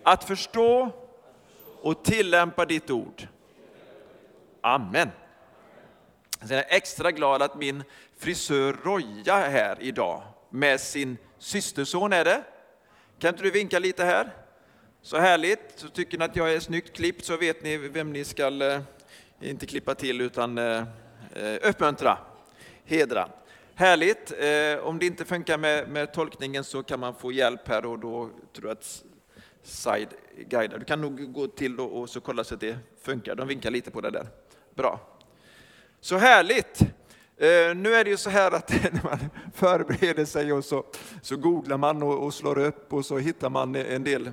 att 0.03 0.23
förstå 0.23 0.91
och 1.81 2.03
tillämpa 2.03 2.65
ditt 2.65 2.89
ord. 2.89 3.27
Amen. 4.61 5.09
Sen 6.39 6.51
är 6.51 6.55
jag 6.55 6.73
extra 6.73 7.11
glad 7.11 7.41
att 7.41 7.55
min 7.55 7.83
frisör 8.17 8.77
Roja 8.83 9.35
är 9.35 9.49
här 9.49 9.77
idag 9.79 10.23
med 10.49 10.79
sin 10.79 11.17
systerson 11.37 12.13
är 12.13 12.25
det. 12.25 12.43
Kan 13.19 13.29
inte 13.29 13.43
du 13.43 13.51
vinka 13.51 13.79
lite 13.79 14.03
här? 14.03 14.29
Så 15.01 15.17
härligt. 15.17 15.73
Så 15.75 15.87
tycker 15.89 16.17
ni 16.17 16.25
att 16.25 16.35
jag 16.35 16.53
är 16.53 16.59
snyggt 16.59 16.95
klippt 16.95 17.25
så 17.25 17.37
vet 17.37 17.63
ni 17.63 17.77
vem 17.77 18.13
ni 18.13 18.23
ska, 18.23 18.63
eh, 18.63 18.81
inte 19.41 19.65
klippa 19.65 19.95
till 19.95 20.21
utan 20.21 20.57
eh, 20.57 20.83
eh 21.33 21.57
uppmuntra, 21.61 22.17
hedra. 22.85 23.29
Härligt. 23.79 24.33
Eh, 24.39 24.85
om 24.87 24.99
det 24.99 25.05
inte 25.05 25.25
funkar 25.25 25.57
med, 25.57 25.89
med 25.89 26.13
tolkningen 26.13 26.63
så 26.63 26.83
kan 26.83 26.99
man 26.99 27.15
få 27.15 27.31
hjälp 27.31 27.67
här 27.67 27.85
och 27.85 27.99
då 27.99 28.29
tror 28.53 28.67
jag 28.67 28.71
att 28.71 29.03
Side 29.63 30.07
guidar. 30.49 30.77
Du 30.77 30.85
kan 30.85 31.01
nog 31.01 31.33
gå 31.33 31.47
till 31.47 31.79
och, 31.79 31.99
och 32.01 32.09
så 32.09 32.21
kolla 32.21 32.43
så 32.43 32.53
att 32.53 32.61
det 32.61 32.77
funkar. 33.01 33.35
De 33.35 33.47
vinkar 33.47 33.71
lite 33.71 33.91
på 33.91 34.01
det 34.01 34.09
där. 34.09 34.27
Bra. 34.75 34.99
Så 36.01 36.17
härligt. 36.17 36.81
Eh, 37.37 37.75
nu 37.75 37.93
är 37.93 38.03
det 38.03 38.09
ju 38.09 38.17
så 38.17 38.29
här 38.29 38.51
att 38.51 38.69
när 38.93 39.03
man 39.03 39.19
förbereder 39.53 40.25
sig 40.25 40.53
och 40.53 40.65
så, 40.65 40.85
så 41.21 41.37
googlar 41.37 41.77
man 41.77 42.03
och, 42.03 42.23
och 42.25 42.33
slår 42.33 42.57
upp 42.57 42.93
och 42.93 43.05
så 43.05 43.17
hittar 43.17 43.49
man 43.49 43.75
en 43.75 44.03
del 44.03 44.31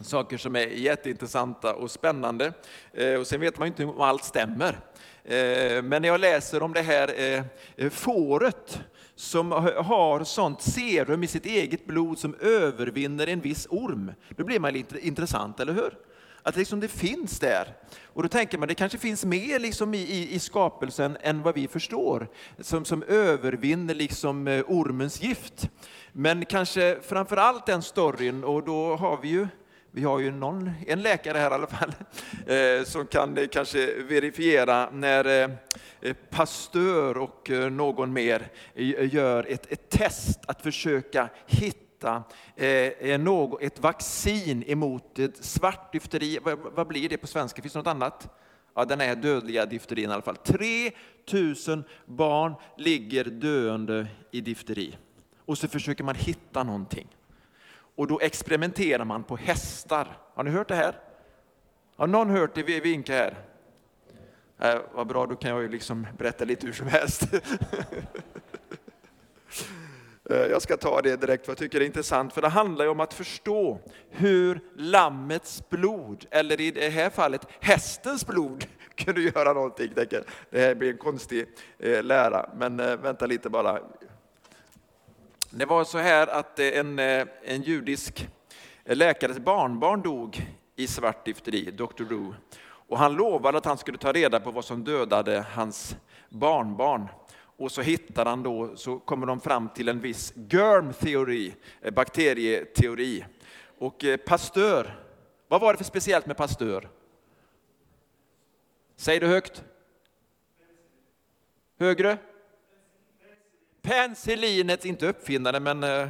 saker 0.00 0.36
som 0.36 0.56
är 0.56 0.66
jätteintressanta 0.66 1.74
och 1.74 1.90
spännande. 1.90 2.52
Eh, 2.92 3.14
och 3.14 3.26
sen 3.26 3.40
vet 3.40 3.58
man 3.58 3.66
ju 3.66 3.70
inte 3.70 3.84
om 3.84 4.00
allt 4.00 4.24
stämmer. 4.24 4.80
Eh, 5.28 5.82
men 5.82 6.02
när 6.02 6.08
jag 6.08 6.20
läser 6.20 6.62
om 6.62 6.72
det 6.72 6.82
här 6.82 7.20
eh, 7.20 7.44
eh, 7.76 7.90
fåret 7.90 8.80
som 9.14 9.52
har 9.76 10.24
sånt 10.24 10.62
serum 10.62 11.24
i 11.24 11.26
sitt 11.26 11.46
eget 11.46 11.86
blod 11.86 12.18
som 12.18 12.34
övervinner 12.40 13.26
en 13.26 13.40
viss 13.40 13.66
orm, 13.70 14.12
då 14.36 14.44
blir 14.44 14.60
man 14.60 14.72
lite 14.72 15.06
intressant, 15.06 15.60
eller 15.60 15.72
hur? 15.72 15.98
Att 16.42 16.56
liksom 16.56 16.80
det 16.80 16.88
finns 16.88 17.40
där. 17.40 17.76
Och 18.04 18.22
då 18.22 18.28
tänker 18.28 18.58
man 18.58 18.68
det 18.68 18.74
kanske 18.74 18.98
finns 18.98 19.24
mer 19.24 19.58
liksom 19.58 19.94
i, 19.94 19.98
i, 19.98 20.34
i 20.34 20.38
skapelsen 20.38 21.16
än 21.20 21.42
vad 21.42 21.54
vi 21.54 21.68
förstår, 21.68 22.28
som, 22.60 22.84
som 22.84 23.02
övervinner 23.02 23.94
liksom 23.94 24.62
ormens 24.66 25.22
gift. 25.22 25.70
Men 26.12 26.44
kanske 26.44 26.98
framför 27.02 27.36
allt 27.36 27.66
den 27.66 27.82
storyn, 27.82 28.44
och 28.44 28.64
då 28.64 28.96
har 28.96 29.18
vi 29.22 29.28
ju 29.28 29.46
vi 29.96 30.04
har 30.04 30.18
ju 30.18 30.30
någon, 30.30 30.70
en 30.86 31.02
läkare 31.02 31.38
här 31.38 31.50
i 31.50 31.54
alla 31.54 31.66
fall 31.66 31.92
eh, 32.46 32.84
som 32.84 33.06
kan 33.06 33.38
eh, 33.38 33.46
kanske 33.46 34.02
verifiera 34.02 34.90
när 34.90 35.48
eh, 36.00 36.14
pastör 36.30 37.18
och 37.18 37.50
någon 37.70 38.12
mer 38.12 38.48
gör 39.12 39.46
ett, 39.48 39.72
ett 39.72 39.88
test 39.88 40.40
att 40.46 40.62
försöka 40.62 41.28
hitta 41.46 42.22
något, 43.18 43.62
ett 43.62 43.80
vaccin 43.80 44.64
emot 44.66 45.18
ett 45.18 45.44
svart 45.44 45.92
difteri. 45.92 46.38
Vad, 46.42 46.58
vad 46.58 46.86
blir 46.86 47.08
det 47.08 47.16
på 47.16 47.26
svenska? 47.26 47.62
Finns 47.62 47.72
det 47.72 47.78
något 47.78 47.86
annat? 47.86 48.28
Ja, 48.74 48.84
den 48.84 49.00
är 49.00 49.16
dödliga 49.16 49.66
difterin 49.66 50.10
i 50.10 50.12
alla 50.12 50.22
fall. 50.22 50.36
3000 50.36 51.84
barn 52.06 52.54
ligger 52.76 53.24
döende 53.24 54.06
i 54.30 54.40
difteri. 54.40 54.96
Och 55.44 55.58
så 55.58 55.68
försöker 55.68 56.04
man 56.04 56.14
hitta 56.14 56.62
någonting. 56.62 57.08
Och 57.96 58.06
då 58.06 58.20
experimenterar 58.20 59.04
man 59.04 59.24
på 59.24 59.36
hästar. 59.36 60.18
Har 60.34 60.44
ni 60.44 60.50
hört 60.50 60.68
det 60.68 60.74
här? 60.74 61.00
Har 61.96 62.06
någon 62.06 62.30
hört 62.30 62.54
det? 62.54 62.80
vinka 62.80 63.12
här. 63.12 63.34
Äh, 64.58 64.80
vad 64.94 65.06
bra, 65.06 65.26
då 65.26 65.36
kan 65.36 65.50
jag 65.50 65.62
ju 65.62 65.68
liksom 65.68 66.06
berätta 66.18 66.44
lite 66.44 66.66
hur 66.66 66.72
som 66.72 66.86
helst. 66.86 67.22
Äh, 70.30 70.36
jag 70.36 70.62
ska 70.62 70.76
ta 70.76 71.02
det 71.02 71.16
direkt 71.16 71.44
för 71.44 71.50
jag 71.50 71.58
tycker 71.58 71.78
det 71.78 71.84
är 71.84 71.86
intressant, 71.86 72.32
för 72.32 72.42
det 72.42 72.48
handlar 72.48 72.84
ju 72.84 72.90
om 72.90 73.00
att 73.00 73.14
förstå 73.14 73.80
hur 74.10 74.60
lammets 74.76 75.68
blod, 75.68 76.26
eller 76.30 76.60
i 76.60 76.70
det 76.70 76.88
här 76.88 77.10
fallet 77.10 77.46
hästens 77.60 78.26
blod, 78.26 78.66
kunde 78.94 79.20
göra 79.20 79.52
någonting. 79.52 79.92
Det 79.94 80.60
här 80.60 80.74
blir 80.74 80.90
en 80.90 80.98
konstig 80.98 81.46
eh, 81.78 82.02
lära, 82.02 82.50
men 82.56 82.80
eh, 82.80 82.96
vänta 82.96 83.26
lite 83.26 83.50
bara. 83.50 83.80
Det 85.50 85.64
var 85.64 85.84
så 85.84 85.98
här 85.98 86.26
att 86.26 86.58
eh, 86.58 86.66
en, 86.66 86.98
eh, 86.98 87.26
en 87.44 87.62
judisk 87.62 88.28
läkares 88.84 89.38
barnbarn 89.38 90.02
dog 90.02 90.46
i 90.76 90.86
svart 90.86 91.24
difteri, 91.24 91.70
Dr. 91.70 92.04
Rue. 92.04 92.34
Och 92.62 92.98
han 92.98 93.14
lovade 93.14 93.58
att 93.58 93.64
han 93.64 93.78
skulle 93.78 93.98
ta 93.98 94.12
reda 94.12 94.40
på 94.40 94.50
vad 94.50 94.64
som 94.64 94.84
dödade 94.84 95.46
hans 95.52 95.96
barnbarn. 96.28 97.08
Och 97.36 97.72
så 97.72 97.82
hittar 97.82 98.26
han 98.26 98.42
då, 98.42 98.76
så 98.76 98.98
kommer 98.98 99.26
de 99.26 99.40
fram 99.40 99.68
till 99.68 99.88
en 99.88 100.00
viss 100.00 100.32
germ-teori, 100.36 101.54
eh, 101.82 101.94
bakterieteori. 101.94 103.24
Och 103.78 104.04
Pasteur, 104.26 104.98
vad 105.48 105.60
var 105.60 105.72
det 105.72 105.76
för 105.76 105.84
speciellt 105.84 106.26
med 106.26 106.36
Pasteur? 106.36 106.88
Säg 108.96 109.20
det 109.20 109.26
högt. 109.26 109.64
Högre? 111.78 112.18
Penicillinets, 113.86 114.86
inte 114.86 115.06
uppfinnare, 115.06 115.60
men 115.60 115.84
eh, 115.84 116.08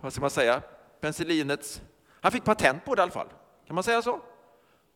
vad 0.00 0.12
ska 0.12 0.20
man 0.20 0.30
säga? 0.30 0.62
Penicillinets, 1.00 1.82
han 2.20 2.32
fick 2.32 2.44
patent 2.44 2.84
på 2.84 2.94
det 2.94 3.00
i 3.00 3.02
alla 3.02 3.12
fall. 3.12 3.28
Kan 3.66 3.74
man 3.74 3.84
säga 3.84 4.02
så? 4.02 4.20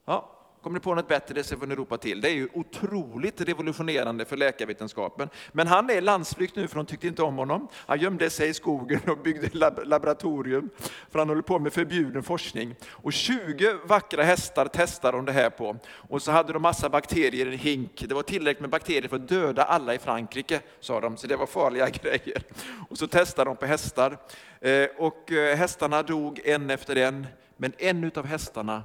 Ja. 0.04 0.39
Kommer 0.62 0.75
ni 0.75 0.81
på 0.81 0.94
något 0.94 1.09
bättre 1.09 1.43
så 1.43 1.56
får 1.56 1.66
ni 1.66 1.75
ropa 1.75 1.98
till. 1.98 2.21
Det 2.21 2.28
är 2.28 2.34
ju 2.34 2.48
otroligt 2.53 3.41
revolutionerande 3.41 4.25
för 4.25 4.37
läkarvetenskapen. 4.37 5.29
Men 5.52 5.67
han 5.67 5.90
är 5.90 5.94
i 5.94 6.00
landsflykt 6.00 6.56
nu 6.56 6.69
för 6.69 6.76
de 6.76 6.87
tyckte 6.87 7.06
inte 7.06 7.23
om 7.23 7.37
honom. 7.37 7.69
Han 7.75 8.00
gömde 8.00 8.31
sig 8.31 8.49
i 8.49 8.55
skogen 8.55 9.00
och 9.06 9.19
byggde 9.19 9.49
lab 9.52 9.81
laboratorium 9.84 10.70
för 11.11 11.19
han 11.19 11.29
håller 11.29 11.43
på 11.43 11.58
med 11.58 11.73
förbjuden 11.73 12.23
forskning. 12.23 12.75
Och 12.90 13.12
20 13.12 13.79
vackra 13.84 14.23
hästar 14.23 14.67
testade 14.67 15.19
de 15.19 15.25
det 15.25 15.32
här 15.32 15.50
på. 15.50 15.76
Och 16.08 16.23
så 16.23 16.32
hade 16.32 16.52
de 16.52 16.62
massa 16.62 16.88
bakterier 16.88 17.46
i 17.46 17.52
en 17.52 17.58
hink. 17.58 18.05
Det 18.08 18.14
var 18.14 18.23
tillräckligt 18.23 18.61
med 18.61 18.70
bakterier 18.70 19.08
för 19.08 19.17
att 19.17 19.29
döda 19.29 19.62
alla 19.62 19.94
i 19.94 19.99
Frankrike, 19.99 20.61
sa 20.81 21.00
de. 21.00 21.17
Så 21.17 21.26
det 21.26 21.37
var 21.37 21.46
farliga 21.46 21.88
grejer. 22.02 22.43
Och 22.88 22.99
så 22.99 23.06
testade 23.06 23.50
de 23.50 23.56
på 23.56 23.67
hästar. 23.67 24.19
Eh, 24.61 24.87
och 24.99 25.32
eh, 25.32 25.56
hästarna 25.56 26.02
dog 26.02 26.40
en 26.44 26.70
efter 26.70 26.96
en. 26.96 27.26
Men 27.56 27.73
en 27.79 28.11
av 28.14 28.26
hästarna 28.26 28.82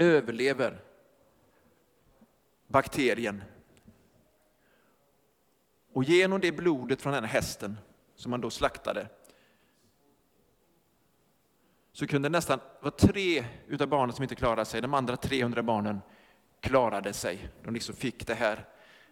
överlever 0.00 0.80
bakterien. 2.66 3.42
Och 5.92 6.04
genom 6.04 6.40
det 6.40 6.52
blodet 6.52 7.02
från 7.02 7.12
den 7.12 7.24
här 7.24 7.30
hästen 7.30 7.78
som 8.14 8.30
man 8.30 8.40
då 8.40 8.50
slaktade 8.50 9.08
så 11.92 12.06
kunde 12.06 12.28
nästan 12.28 12.60
var 12.80 12.90
tre 12.90 13.44
utav 13.68 13.88
barnen 13.88 14.12
som 14.12 14.22
inte 14.22 14.34
klarade 14.34 14.64
sig, 14.64 14.80
de 14.80 14.94
andra 14.94 15.16
300 15.16 15.62
barnen 15.62 16.00
klarade 16.60 17.12
sig. 17.12 17.48
De 17.64 17.74
liksom 17.74 17.94
fick 17.94 18.26
det 18.26 18.34
här 18.34 18.64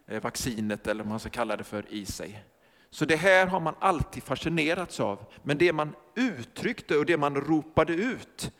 eh, 0.07 0.21
vaccinet, 0.21 0.87
eller 0.87 1.03
vad 1.03 1.09
man 1.09 1.19
ska 1.19 1.29
kalla 1.29 1.57
det 1.57 1.63
för, 1.63 1.93
i 1.93 2.05
sig. 2.05 2.43
Så 2.89 3.05
det 3.05 3.15
här 3.15 3.47
har 3.47 3.59
man 3.59 3.75
alltid 3.79 4.23
fascinerats 4.23 4.99
av. 4.99 5.25
Men 5.43 5.57
det 5.57 5.73
man 5.73 5.95
uttryckte 6.15 6.97
och 6.97 7.05
det 7.05 7.17
man 7.17 7.35
ropade 7.35 7.93
ut, 7.93 8.51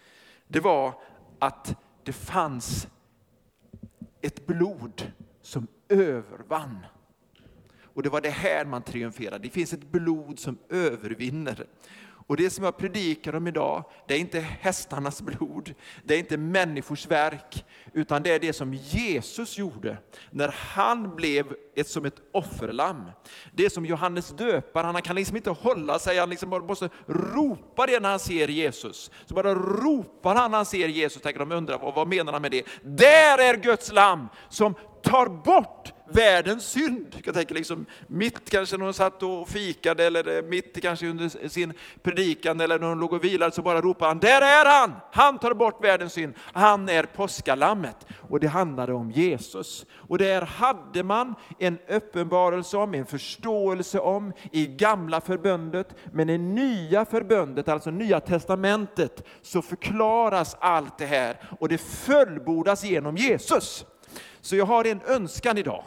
det 0.48 0.60
var 0.60 0.94
att 1.40 1.76
det 2.04 2.14
fanns 2.14 2.88
ett 4.22 4.48
blod 4.48 5.12
som 5.42 5.68
övervann. 5.90 6.86
Och 7.94 8.04
det 8.04 8.10
var 8.10 8.22
det 8.22 8.30
här 8.30 8.66
man 8.66 8.82
triumferade. 8.82 9.44
Det 9.44 9.50
finns 9.50 9.74
ett 9.74 9.92
blod 9.92 10.40
som 10.40 10.58
övervinner. 10.70 11.66
Och 12.30 12.38
det 12.38 12.50
som 12.50 12.64
jag 12.64 12.78
predikar 12.78 13.36
om 13.36 13.48
idag, 13.48 13.84
det 14.08 14.14
är 14.14 14.20
inte 14.20 14.40
hästarnas 14.40 15.22
blod, 15.22 15.74
det 16.04 16.14
är 16.14 16.20
inte 16.20 16.38
människors 16.38 17.08
verk, 17.08 17.66
utan 17.94 18.24
det 18.24 18.32
är 18.32 18.40
det 18.40 18.54
som 18.54 18.74
Jesus 18.74 19.58
gjorde 19.58 19.98
när 20.30 20.56
han 20.58 21.16
blev 21.16 21.54
ett, 21.76 21.88
som 21.88 22.06
ett 22.06 22.22
offerlamm. 22.32 23.12
Det 23.54 23.70
som 23.70 23.86
Johannes 23.86 24.30
döparen, 24.30 24.96
han 24.96 25.02
kan 25.02 25.16
liksom 25.16 25.38
inte 25.38 25.50
hålla 25.50 26.00
sig, 26.00 26.18
han 26.18 26.30
liksom 26.30 26.50
bara 26.50 26.64
måste 26.64 26.90
ropa 27.08 27.86
det 27.86 28.00
när 28.00 28.10
han 28.10 28.20
ser 28.20 28.48
Jesus. 28.48 29.12
Så 29.26 29.34
bara 29.34 29.56
ropar 29.56 30.36
han 30.36 30.52
när 30.52 30.58
han 30.58 30.66
ser 30.66 30.88
Jesus, 30.88 31.22
tänker 31.22 31.40
de 31.40 31.52
undrar 31.52 31.80
vad, 31.80 31.96
vad 31.96 32.08
menar 32.08 32.34
han 32.34 32.42
med 32.42 32.52
det? 32.52 32.66
Där 32.84 33.38
är 33.38 33.58
Guds 33.58 33.92
lamm 33.92 34.28
som 34.50 34.76
tar 35.04 35.26
bort 35.26 35.94
världens 36.12 36.66
synd. 36.66 37.22
Jag 37.24 37.36
tänker 37.36 37.56
liksom 37.56 37.86
mitt 38.08 38.50
kanske 38.50 38.78
när 38.78 38.86
hon 38.86 38.94
satt 38.94 39.24
och 39.24 39.50
fikade 39.50 40.06
eller 40.06 40.42
mitt 40.42 40.82
kanske 40.82 41.08
under 41.08 41.50
sin 41.50 41.74
predikan 42.04 42.62
eller 42.62 42.80
när 42.80 42.88
hon 42.88 43.00
låg 43.00 43.14
och 43.14 43.24
vilade 43.24 43.52
så 43.52 43.62
bara 43.62 43.82
ropade 43.82 44.10
han, 44.10 44.20
där 44.20 44.42
är 44.42 44.66
han! 44.66 44.94
Han 45.12 45.40
tar 45.40 45.54
bort 45.54 45.84
världens 45.84 46.14
synd. 46.14 46.34
Han 46.54 46.90
är 46.90 47.04
påskalammet. 47.04 48.08
Och 48.30 48.40
det 48.40 48.48
handlade 48.48 48.94
om 48.94 49.12
Jesus. 49.12 49.86
Och 49.92 50.18
där 50.18 50.42
hade 50.42 51.04
man 51.04 51.36
en 51.60 51.78
uppenbarelse 51.90 52.78
om, 52.78 52.94
en 52.94 53.06
förståelse 53.06 54.00
om 54.00 54.34
i 54.52 54.68
gamla 54.68 55.22
förbundet. 55.22 55.96
Men 56.14 56.30
i 56.30 56.38
nya 56.38 57.06
förbundet, 57.06 57.68
alltså 57.68 57.92
nya 57.92 58.20
testamentet, 58.20 59.28
så 59.42 59.62
förklaras 59.62 60.58
allt 60.60 60.98
det 60.98 61.06
här 61.06 61.38
och 61.60 61.70
det 61.70 61.78
fullbordas 61.78 62.84
genom 62.84 63.18
Jesus. 63.18 63.86
Så 64.42 64.56
jag 64.56 64.66
har 64.66 64.86
en 64.86 65.02
önskan 65.08 65.58
idag. 65.58 65.84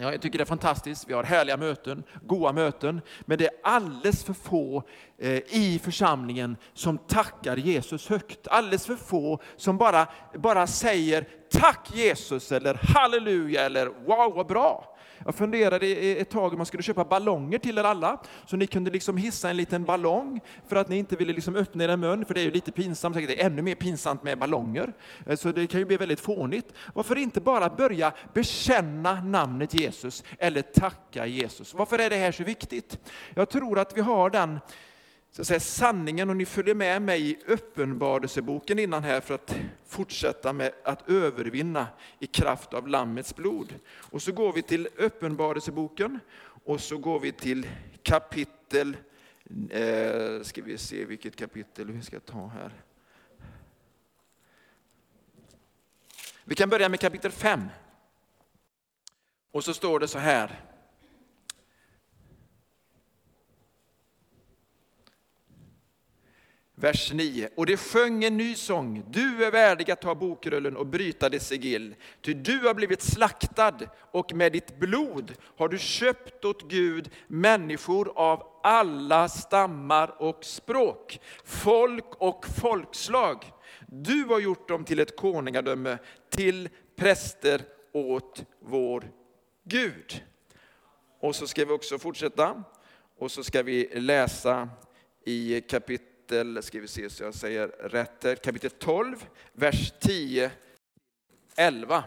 Jag 0.00 0.20
tycker 0.20 0.38
det 0.38 0.44
är 0.44 0.46
fantastiskt, 0.46 1.08
vi 1.08 1.12
har 1.14 1.24
härliga 1.24 1.56
möten, 1.56 2.02
goda 2.22 2.52
möten, 2.52 3.00
men 3.20 3.38
det 3.38 3.46
är 3.46 3.52
alldeles 3.62 4.24
för 4.24 4.32
få 4.32 4.82
Eh, 5.20 5.40
i 5.48 5.80
församlingen 5.84 6.56
som 6.74 6.98
tackar 6.98 7.56
Jesus 7.56 8.08
högt. 8.08 8.48
Alldeles 8.48 8.86
för 8.86 8.96
få 8.96 9.40
som 9.56 9.78
bara, 9.78 10.06
bara 10.34 10.66
säger 10.66 11.28
tack 11.50 11.90
Jesus 11.94 12.52
eller 12.52 12.80
halleluja 12.94 13.66
eller 13.66 13.86
wow 13.86 14.34
vad 14.34 14.46
bra. 14.46 14.96
Jag 15.24 15.34
funderade 15.34 15.86
ett 15.86 16.30
tag 16.30 16.52
om 16.52 16.58
man 16.58 16.66
skulle 16.66 16.82
köpa 16.82 17.04
ballonger 17.04 17.58
till 17.58 17.78
er 17.78 17.84
alla, 17.84 18.20
så 18.46 18.56
ni 18.56 18.66
kunde 18.66 18.90
liksom 18.90 19.16
hissa 19.16 19.50
en 19.50 19.56
liten 19.56 19.84
ballong 19.84 20.40
för 20.68 20.76
att 20.76 20.88
ni 20.88 20.96
inte 20.96 21.16
ville 21.16 21.32
liksom 21.32 21.56
öppna 21.56 21.84
er 21.84 21.96
mun, 21.96 22.24
för 22.24 22.34
det 22.34 22.40
är 22.40 22.44
ju 22.44 22.50
lite 22.50 22.72
pinsamt, 22.72 23.14
säkert 23.16 23.30
det 23.30 23.42
är 23.42 23.46
ännu 23.46 23.62
mer 23.62 23.74
pinsamt 23.74 24.22
med 24.22 24.38
ballonger. 24.38 24.92
Eh, 25.26 25.36
så 25.36 25.52
det 25.52 25.66
kan 25.66 25.80
ju 25.80 25.86
bli 25.86 25.96
väldigt 25.96 26.20
fånigt. 26.20 26.72
Varför 26.94 27.18
inte 27.18 27.40
bara 27.40 27.68
börja 27.68 28.12
bekänna 28.34 29.20
namnet 29.24 29.74
Jesus 29.74 30.24
eller 30.38 30.62
tacka 30.62 31.26
Jesus? 31.26 31.74
Varför 31.74 31.98
är 31.98 32.10
det 32.10 32.16
här 32.16 32.32
så 32.32 32.44
viktigt? 32.44 32.98
Jag 33.34 33.50
tror 33.50 33.78
att 33.78 33.96
vi 33.96 34.00
har 34.00 34.30
den 34.30 34.60
så 35.30 35.42
att 35.42 35.48
säga, 35.48 35.60
sanningen 35.60 36.30
och 36.30 36.36
ni 36.36 36.44
följer 36.44 36.74
med 36.74 37.02
mig 37.02 37.30
i 37.30 37.38
Uppenbarelseboken 37.46 38.78
innan 38.78 39.04
här 39.04 39.20
för 39.20 39.34
att 39.34 39.56
fortsätta 39.86 40.52
med 40.52 40.72
att 40.84 41.08
övervinna 41.08 41.86
i 42.18 42.26
kraft 42.26 42.74
av 42.74 42.88
Lammets 42.88 43.36
blod. 43.36 43.74
Och 43.88 44.22
så 44.22 44.32
går 44.32 44.52
vi 44.52 44.62
till 44.62 44.88
Uppenbarelseboken 44.96 46.20
och 46.64 46.80
så 46.80 46.98
går 46.98 47.20
vi 47.20 47.32
till 47.32 47.66
kapitel, 48.02 48.96
eh, 49.70 50.42
ska 50.42 50.62
vi 50.62 50.78
se 50.78 51.04
vilket 51.04 51.36
kapitel 51.36 51.90
vi 51.90 52.02
ska 52.02 52.20
ta 52.20 52.46
här. 52.46 52.72
Vi 56.44 56.54
kan 56.54 56.68
börja 56.68 56.88
med 56.88 57.00
kapitel 57.00 57.32
5. 57.32 57.64
Och 59.50 59.64
så 59.64 59.74
står 59.74 60.00
det 60.00 60.08
så 60.08 60.18
här. 60.18 60.67
Vers 66.80 67.12
9. 67.12 67.48
Och 67.54 67.66
det 67.66 67.76
sjöng 67.76 68.24
en 68.24 68.36
ny 68.36 68.54
sång. 68.54 69.04
Du 69.10 69.44
är 69.44 69.50
värdig 69.50 69.90
att 69.90 70.00
ta 70.00 70.14
bokrullen 70.14 70.76
och 70.76 70.86
bryta 70.86 71.28
dess 71.28 71.48
sigill. 71.48 71.94
Ty 72.20 72.34
du 72.34 72.58
har 72.58 72.74
blivit 72.74 73.02
slaktad 73.02 73.74
och 74.10 74.34
med 74.34 74.52
ditt 74.52 74.78
blod 74.78 75.32
har 75.56 75.68
du 75.68 75.78
köpt 75.78 76.44
åt 76.44 76.70
Gud 76.70 77.10
människor 77.26 78.12
av 78.14 78.42
alla 78.62 79.28
stammar 79.28 80.22
och 80.22 80.44
språk, 80.44 81.20
folk 81.44 82.14
och 82.14 82.46
folkslag. 82.60 83.52
Du 83.86 84.24
har 84.24 84.38
gjort 84.38 84.68
dem 84.68 84.84
till 84.84 85.00
ett 85.00 85.16
konungadöme, 85.16 85.98
till 86.30 86.68
präster 86.96 87.62
åt 87.92 88.44
vår 88.60 89.10
Gud. 89.64 90.22
Och 91.20 91.36
så 91.36 91.46
ska 91.46 91.64
vi 91.64 91.72
också 91.72 91.98
fortsätta 91.98 92.62
och 93.18 93.30
så 93.30 93.44
ska 93.44 93.62
vi 93.62 93.90
läsa 93.94 94.68
i 95.24 95.60
kapitel 95.60 96.07
kapitel, 96.28 96.62
ska 96.62 96.80
vi 96.80 96.88
se 96.88 97.10
så 97.10 97.22
jag 97.22 97.34
säger 97.34 97.68
rätt 97.68 98.42
kapitel 98.42 98.70
12, 98.70 99.26
vers 99.52 99.92
10, 100.00 100.50
11. 101.56 102.04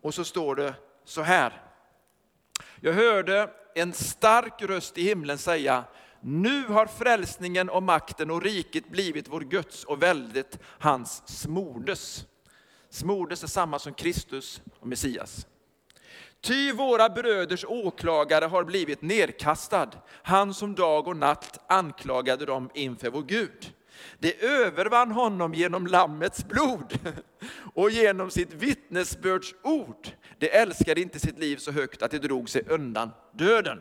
Och 0.00 0.14
så 0.14 0.24
står 0.24 0.56
det 0.56 0.74
så 1.04 1.22
här. 1.22 1.62
Jag 2.80 2.92
hörde 2.92 3.50
en 3.74 3.92
stark 3.92 4.62
röst 4.62 4.98
i 4.98 5.02
himlen 5.02 5.38
säga, 5.38 5.84
nu 6.20 6.64
har 6.64 6.86
frälsningen 6.86 7.70
och 7.70 7.82
makten 7.82 8.30
och 8.30 8.42
riket 8.42 8.88
blivit 8.88 9.28
vår 9.28 9.40
Guds 9.40 9.84
och 9.84 10.02
väldet 10.02 10.58
hans 10.62 11.22
smordes. 11.26 12.26
Smordes 12.88 13.42
är 13.42 13.48
samma 13.48 13.78
som 13.78 13.94
Kristus 13.94 14.62
och 14.80 14.86
Messias. 14.86 15.46
Ty 16.40 16.72
våra 16.72 17.08
bröders 17.08 17.64
åklagare 17.64 18.44
har 18.44 18.64
blivit 18.64 19.02
nedkastad, 19.02 19.90
han 20.22 20.54
som 20.54 20.74
dag 20.74 21.08
och 21.08 21.16
natt 21.16 21.64
anklagade 21.66 22.46
dem 22.46 22.70
inför 22.74 23.10
vår 23.10 23.22
Gud. 23.22 23.72
Det 24.18 24.42
övervann 24.42 25.10
honom 25.10 25.54
genom 25.54 25.86
Lammets 25.86 26.44
blod 26.44 26.98
och 27.74 27.90
genom 27.90 28.30
sitt 28.30 28.52
vittnesbörds 28.52 29.54
ord. 29.62 30.08
Det 30.38 30.56
älskade 30.56 31.00
inte 31.00 31.20
sitt 31.20 31.38
liv 31.38 31.56
så 31.56 31.72
högt 31.72 32.02
att 32.02 32.10
det 32.10 32.18
drog 32.18 32.50
sig 32.50 32.62
undan 32.68 33.10
döden. 33.32 33.78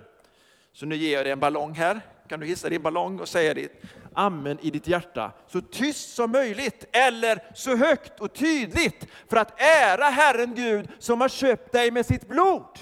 Så 0.73 0.85
nu 0.85 0.95
ger 0.95 1.17
jag 1.17 1.25
dig 1.25 1.31
en 1.31 1.39
ballong 1.39 1.73
här. 1.73 2.01
Kan 2.29 2.39
du 2.39 2.45
hissa 2.45 2.69
din 2.69 2.81
ballong 2.81 3.19
och 3.19 3.29
säga 3.29 3.53
ditt 3.53 3.81
amen 4.13 4.57
i 4.61 4.69
ditt 4.69 4.87
hjärta 4.87 5.31
så 5.47 5.61
tyst 5.61 6.15
som 6.15 6.31
möjligt 6.31 6.85
eller 6.91 7.43
så 7.53 7.75
högt 7.75 8.19
och 8.19 8.33
tydligt 8.33 9.07
för 9.29 9.37
att 9.37 9.61
ära 9.61 10.03
Herren 10.03 10.55
Gud 10.55 10.89
som 10.99 11.21
har 11.21 11.29
köpt 11.29 11.71
dig 11.71 11.91
med 11.91 12.05
sitt 12.05 12.27
blod. 12.27 12.79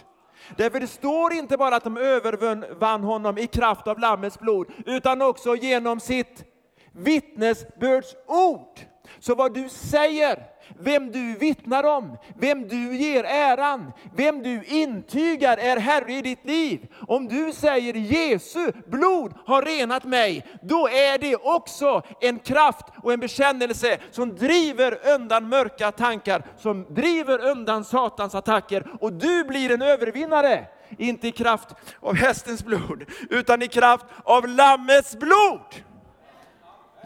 Därför 0.57 0.79
det 0.79 0.87
står 0.87 1.33
inte 1.33 1.57
bara 1.57 1.75
att 1.75 1.83
de 1.83 1.97
övervann 1.97 3.03
honom 3.03 3.37
i 3.37 3.47
kraft 3.47 3.87
av 3.87 3.99
Lammets 3.99 4.39
blod 4.39 4.67
utan 4.85 5.21
också 5.21 5.55
genom 5.55 5.99
sitt 5.99 6.43
vittnesbördsord. 6.91 8.79
Så 9.19 9.35
vad 9.35 9.53
du 9.53 9.69
säger, 9.69 10.43
vem 10.79 11.11
du 11.11 11.35
vittnar 11.35 11.83
om, 11.83 12.17
vem 12.35 12.67
du 12.67 12.95
ger 12.95 13.23
äran, 13.23 13.91
vem 14.15 14.43
du 14.43 14.63
intygar 14.63 15.57
är 15.57 15.77
Herre 15.77 16.13
i 16.13 16.21
ditt 16.21 16.45
liv. 16.45 16.87
Om 17.07 17.27
du 17.27 17.53
säger 17.53 17.93
Jesu 17.93 18.71
blod 18.87 19.33
har 19.45 19.61
renat 19.61 20.03
mig, 20.03 20.45
då 20.61 20.89
är 20.89 21.17
det 21.17 21.35
också 21.35 22.01
en 22.21 22.39
kraft 22.39 22.85
och 23.03 23.13
en 23.13 23.19
bekännelse 23.19 23.97
som 24.11 24.35
driver 24.35 24.99
undan 25.15 25.49
mörka 25.49 25.91
tankar, 25.91 26.45
som 26.57 26.85
driver 26.89 27.45
undan 27.45 27.83
Satans 27.83 28.35
attacker 28.35 28.87
och 28.99 29.13
du 29.13 29.43
blir 29.43 29.71
en 29.71 29.81
övervinnare. 29.81 30.65
Inte 30.97 31.27
i 31.27 31.31
kraft 31.31 31.75
av 31.99 32.15
hästens 32.15 32.65
blod, 32.65 33.03
utan 33.29 33.61
i 33.61 33.67
kraft 33.67 34.05
av 34.23 34.47
Lammets 34.47 35.15
blod. 35.15 35.83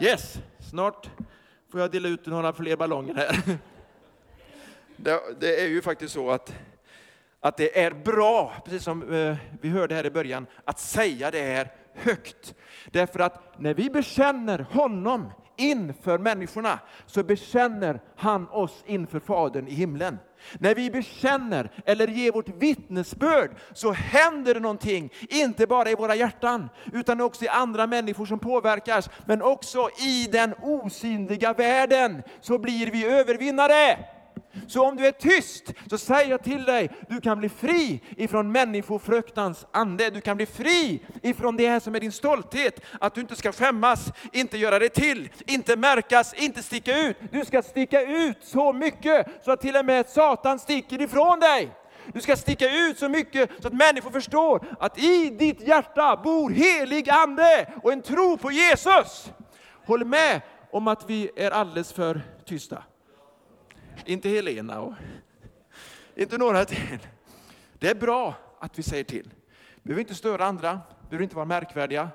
Yes, 0.00 0.34
snart 0.70 1.08
får 1.72 1.80
jag 1.80 1.90
dela 1.90 2.08
ut 2.08 2.26
några 2.26 2.52
fler 2.52 2.76
ballonger 2.76 3.14
här. 3.14 3.42
Det, 4.96 5.20
det 5.40 5.60
är 5.60 5.68
ju 5.68 5.82
faktiskt 5.82 6.14
så 6.14 6.30
att, 6.30 6.54
att 7.40 7.56
det 7.56 7.80
är 7.80 7.90
bra, 7.90 8.52
precis 8.64 8.82
som 8.82 9.14
eh, 9.14 9.36
vi 9.60 9.68
hörde 9.68 9.94
här 9.94 10.06
i 10.06 10.10
början, 10.10 10.46
att 10.64 10.78
säga 10.78 11.30
det 11.30 11.42
här 11.42 11.72
högt. 11.94 12.54
Därför 12.90 13.20
att 13.20 13.60
när 13.60 13.74
vi 13.74 13.90
bekänner 13.90 14.58
honom 14.58 15.30
inför 15.56 16.18
människorna 16.18 16.78
så 17.06 17.22
bekänner 17.22 18.00
han 18.16 18.48
oss 18.48 18.82
inför 18.86 19.20
Fadern 19.20 19.68
i 19.68 19.74
himlen. 19.74 20.18
När 20.58 20.74
vi 20.74 20.90
bekänner 20.90 21.70
eller 21.86 22.06
ger 22.06 22.32
vårt 22.32 22.48
vittnesbörd 22.48 23.50
så 23.74 23.92
händer 23.92 24.54
det 24.54 24.60
någonting, 24.60 25.12
inte 25.28 25.66
bara 25.66 25.90
i 25.90 25.94
våra 25.94 26.14
hjärtan, 26.14 26.68
utan 26.92 27.20
också 27.20 27.44
i 27.44 27.48
andra 27.48 27.86
människor 27.86 28.26
som 28.26 28.38
påverkas, 28.38 29.10
men 29.26 29.42
också 29.42 29.88
i 29.98 30.28
den 30.32 30.54
osynliga 30.62 31.52
världen 31.52 32.22
så 32.40 32.58
blir 32.58 32.90
vi 32.90 33.06
övervinnare. 33.06 33.98
Så 34.68 34.88
om 34.88 34.96
du 34.96 35.06
är 35.06 35.12
tyst 35.12 35.72
så 35.90 35.98
säger 35.98 36.30
jag 36.30 36.42
till 36.42 36.64
dig, 36.64 36.90
du 37.08 37.20
kan 37.20 37.38
bli 37.38 37.48
fri 37.48 38.00
ifrån 38.16 38.52
människofruktans 38.52 39.66
ande. 39.72 40.10
Du 40.10 40.20
kan 40.20 40.36
bli 40.36 40.46
fri 40.46 41.02
ifrån 41.22 41.56
det 41.56 41.68
här 41.68 41.80
som 41.80 41.94
är 41.94 42.00
din 42.00 42.12
stolthet. 42.12 42.80
Att 43.00 43.14
du 43.14 43.20
inte 43.20 43.36
ska 43.36 43.52
skämmas, 43.52 44.12
inte 44.32 44.58
göra 44.58 44.78
det 44.78 44.88
till, 44.88 45.28
inte 45.46 45.76
märkas, 45.76 46.34
inte 46.34 46.62
sticka 46.62 46.98
ut. 46.98 47.16
Du 47.30 47.44
ska 47.44 47.62
sticka 47.62 48.02
ut 48.02 48.38
så 48.42 48.72
mycket 48.72 49.26
så 49.44 49.52
att 49.52 49.60
till 49.60 49.76
och 49.76 49.84
med 49.84 50.08
Satan 50.08 50.58
sticker 50.58 51.00
ifrån 51.00 51.40
dig. 51.40 51.70
Du 52.12 52.20
ska 52.20 52.36
sticka 52.36 52.70
ut 52.70 52.98
så 52.98 53.08
mycket 53.08 53.50
så 53.60 53.68
att 53.68 53.74
människor 53.74 54.10
förstår 54.10 54.66
att 54.80 54.98
i 54.98 55.30
ditt 55.30 55.60
hjärta 55.60 56.20
bor 56.24 56.50
helig 56.50 57.10
ande 57.10 57.72
och 57.82 57.92
en 57.92 58.02
tro 58.02 58.36
på 58.36 58.50
Jesus. 58.50 59.32
Håll 59.86 60.04
med 60.04 60.40
om 60.70 60.88
att 60.88 61.10
vi 61.10 61.30
är 61.36 61.50
alldeles 61.50 61.92
för 61.92 62.20
tysta. 62.44 62.82
Inte 64.04 64.28
Helena 64.28 64.80
och 64.80 64.94
inte 66.14 66.38
några 66.38 66.64
till. 66.64 66.98
Det 67.78 67.88
är 67.88 67.94
bra 67.94 68.34
att 68.58 68.78
vi 68.78 68.82
säger 68.82 69.04
till. 69.04 69.30
Vi 69.74 69.80
behöver 69.82 70.00
inte 70.00 70.14
störa 70.14 70.44
andra, 70.44 70.80
vi 71.00 71.08
behöver 71.08 71.22
inte 71.22 71.36
vara 71.36 71.46
märkvärdiga, 71.46 72.10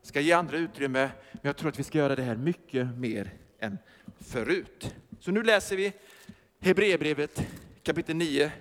Vi 0.00 0.06
ska 0.06 0.20
ge 0.20 0.32
andra 0.32 0.56
utrymme, 0.56 1.10
men 1.32 1.40
jag 1.42 1.56
tror 1.56 1.68
att 1.68 1.78
vi 1.78 1.84
ska 1.84 1.98
göra 1.98 2.16
det 2.16 2.22
här 2.22 2.36
mycket 2.36 2.98
mer 2.98 3.30
än 3.58 3.78
förut. 4.20 4.94
Så 5.20 5.30
nu 5.30 5.42
läser 5.42 5.76
vi 5.76 5.92
Hebreerbrevet 6.60 7.46
kapitel 7.82 8.16
9 8.16 8.52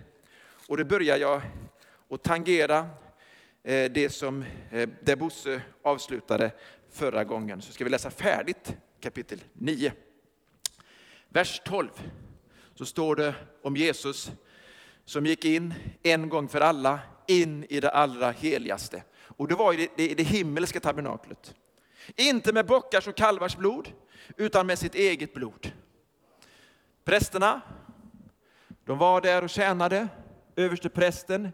och 0.68 0.78
då 0.78 0.86
börjar 0.86 1.18
jag 1.18 1.42
att 2.10 2.24
tangera 2.24 2.90
eh, 3.64 3.92
det 3.92 4.14
som 4.14 4.46
eh, 4.72 4.90
där 5.02 5.16
Bosse 5.16 5.62
avslutade 5.82 6.52
förra 6.92 7.24
gången. 7.24 7.62
Så 7.62 7.72
ska 7.74 7.84
vi 7.84 7.90
läsa 7.90 8.12
färdigt 8.12 8.76
kapitel 9.00 9.44
9. 9.54 9.94
Vers 11.30 11.62
12 11.66 11.90
så 12.76 12.86
står 12.86 13.16
det 13.16 13.36
om 13.62 13.76
Jesus 13.76 14.32
som 15.06 15.26
gick 15.26 15.46
in 15.46 15.74
en 16.04 16.30
gång 16.30 16.48
för 16.48 16.62
alla 16.62 17.00
in 17.28 17.66
i 17.70 17.80
det 17.80 17.90
allra 17.90 18.32
heligaste. 18.32 19.04
Och 19.38 19.48
det 19.48 19.56
var 19.56 19.74
i 19.74 19.78
det, 19.78 19.90
det, 19.96 20.14
det 20.14 20.24
himmelska 20.24 20.80
tabernaklet. 20.80 21.56
Inte 22.16 22.54
med 22.54 22.66
bockars 22.66 23.08
och 23.08 23.16
kalvars 23.16 23.58
blod, 23.58 23.92
utan 24.38 24.68
med 24.68 24.80
sitt 24.80 24.96
eget 24.96 25.34
blod. 25.34 25.72
Prästerna, 27.04 27.62
de 28.86 28.98
var 28.98 29.22
där 29.22 29.44
och 29.44 29.50
tjänade. 29.50 30.08
Överste 30.56 30.90
prästen 30.90 31.50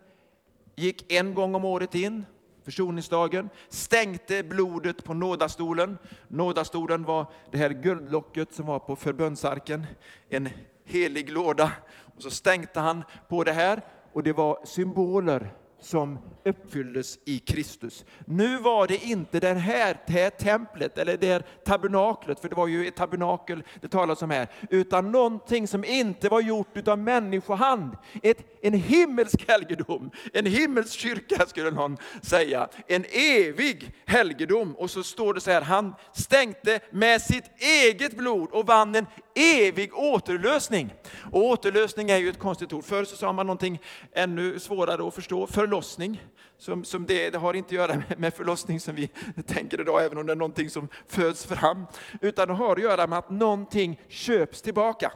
gick 0.75 1.11
en 1.11 1.33
gång 1.33 1.55
om 1.55 1.65
året 1.65 1.95
in, 1.95 2.25
försoningsdagen, 2.65 3.49
stänkte 3.69 4.43
blodet 4.43 5.03
på 5.03 5.13
nådastolen. 5.13 5.97
Nådastolen 6.27 7.03
var 7.03 7.25
det 7.51 7.57
här 7.57 7.69
guldlocket 7.69 8.53
som 8.53 8.65
var 8.65 8.79
på 8.79 8.95
förbönsarken. 8.95 9.85
en 10.29 10.49
helig 10.89 11.29
låda. 11.29 11.71
Och 12.15 12.21
så 12.21 12.31
stänkte 12.31 12.79
han 12.79 13.03
på 13.29 13.43
det 13.43 13.53
här 13.53 13.81
och 14.13 14.23
det 14.23 14.33
var 14.33 14.59
symboler 14.65 15.53
som 15.81 16.19
uppfylldes 16.45 17.19
i 17.25 17.39
Kristus. 17.39 18.05
Nu 18.25 18.57
var 18.57 18.87
det 18.87 19.05
inte 19.05 19.39
det 19.39 19.53
här, 19.53 19.97
det 20.07 20.13
här 20.13 20.29
templet 20.29 20.97
eller 20.97 21.17
det 21.17 21.27
här 21.27 21.43
tabernaklet, 21.65 22.39
för 22.39 22.49
det 22.49 22.55
var 22.55 22.67
ju 22.67 22.87
ett 22.87 22.95
tabernakel 22.95 23.63
det 23.81 23.87
talas 23.87 24.21
om 24.21 24.29
här, 24.29 24.47
utan 24.69 25.11
någonting 25.11 25.67
som 25.67 25.83
inte 25.83 26.29
var 26.29 26.41
gjort 26.41 26.77
utav 26.77 26.99
människohand. 26.99 27.97
Ett, 28.23 28.37
en 28.61 28.73
himmelsk 28.73 29.49
helgedom, 29.49 30.11
en 30.33 30.45
himmelsk 30.45 30.99
kyrka 30.99 31.45
skulle 31.45 31.71
någon 31.71 31.97
säga, 32.21 32.67
en 32.87 33.05
evig 33.11 33.93
helgedom. 34.05 34.75
Och 34.75 34.91
så 34.91 35.03
står 35.03 35.33
det 35.33 35.41
så 35.41 35.51
här, 35.51 35.61
han 35.61 35.95
stänkte 36.13 36.79
med 36.91 37.21
sitt 37.21 37.51
eget 37.61 38.17
blod 38.17 38.49
och 38.51 38.67
vann 38.67 38.95
en 38.95 39.05
evig 39.39 39.93
återlösning. 39.93 40.93
Och 41.31 41.43
återlösning 41.43 42.09
är 42.09 42.17
ju 42.17 42.29
ett 42.29 42.39
konstigt 42.39 42.73
ord. 42.73 42.83
Förr 42.83 43.03
så 43.03 43.15
sa 43.15 43.33
man 43.33 43.47
någonting 43.47 43.81
ännu 44.13 44.59
svårare 44.59 45.07
att 45.07 45.15
förstå, 45.15 45.47
förlossning. 45.47 46.21
Som, 46.57 46.83
som 46.83 47.05
det, 47.05 47.29
det, 47.29 47.37
har 47.37 47.53
inte 47.53 47.67
att 47.67 47.71
göra 47.71 48.03
med, 48.07 48.19
med 48.19 48.33
förlossning 48.33 48.79
som 48.79 48.95
vi 48.95 49.07
tänker 49.47 49.81
idag, 49.81 50.05
även 50.05 50.17
om 50.17 50.25
det 50.25 50.33
är 50.33 50.35
någonting 50.35 50.69
som 50.69 50.87
föds 51.07 51.45
fram. 51.45 51.85
Utan 52.21 52.47
det 52.47 52.53
har 52.53 52.75
att 52.75 52.81
göra 52.81 53.07
med 53.07 53.19
att 53.19 53.29
någonting 53.29 53.99
köps 54.07 54.61
tillbaka. 54.61 55.11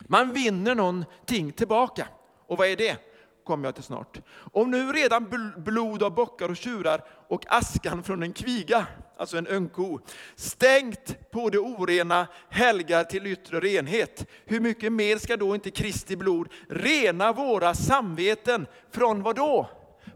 Man 0.00 0.32
vinner 0.32 0.74
någonting 0.74 1.52
tillbaka. 1.52 2.08
Och 2.46 2.58
vad 2.58 2.68
är 2.68 2.76
det? 2.76 3.05
Kommer 3.46 3.64
jag 3.64 3.74
till 3.74 3.84
snart. 3.84 4.20
Om 4.52 4.70
nu 4.70 4.92
redan 4.92 5.52
blod 5.56 6.02
av 6.02 6.14
bockar 6.14 6.48
och 6.48 6.56
tjurar 6.56 7.04
och 7.28 7.44
askan 7.48 8.02
från 8.02 8.22
en 8.22 8.32
kviga, 8.32 8.86
alltså 9.16 9.38
en 9.38 9.46
ungko, 9.46 9.98
stängt 10.34 11.30
på 11.30 11.50
det 11.50 11.58
orena 11.58 12.26
helgar 12.50 13.04
till 13.04 13.26
yttre 13.26 13.60
renhet. 13.60 14.26
Hur 14.44 14.60
mycket 14.60 14.92
mer 14.92 15.18
ska 15.18 15.36
då 15.36 15.54
inte 15.54 15.70
Kristi 15.70 16.16
blod 16.16 16.48
rena 16.68 17.32
våra 17.32 17.74
samveten 17.74 18.66
från 18.90 19.22
vad 19.22 19.36
då? 19.36 19.68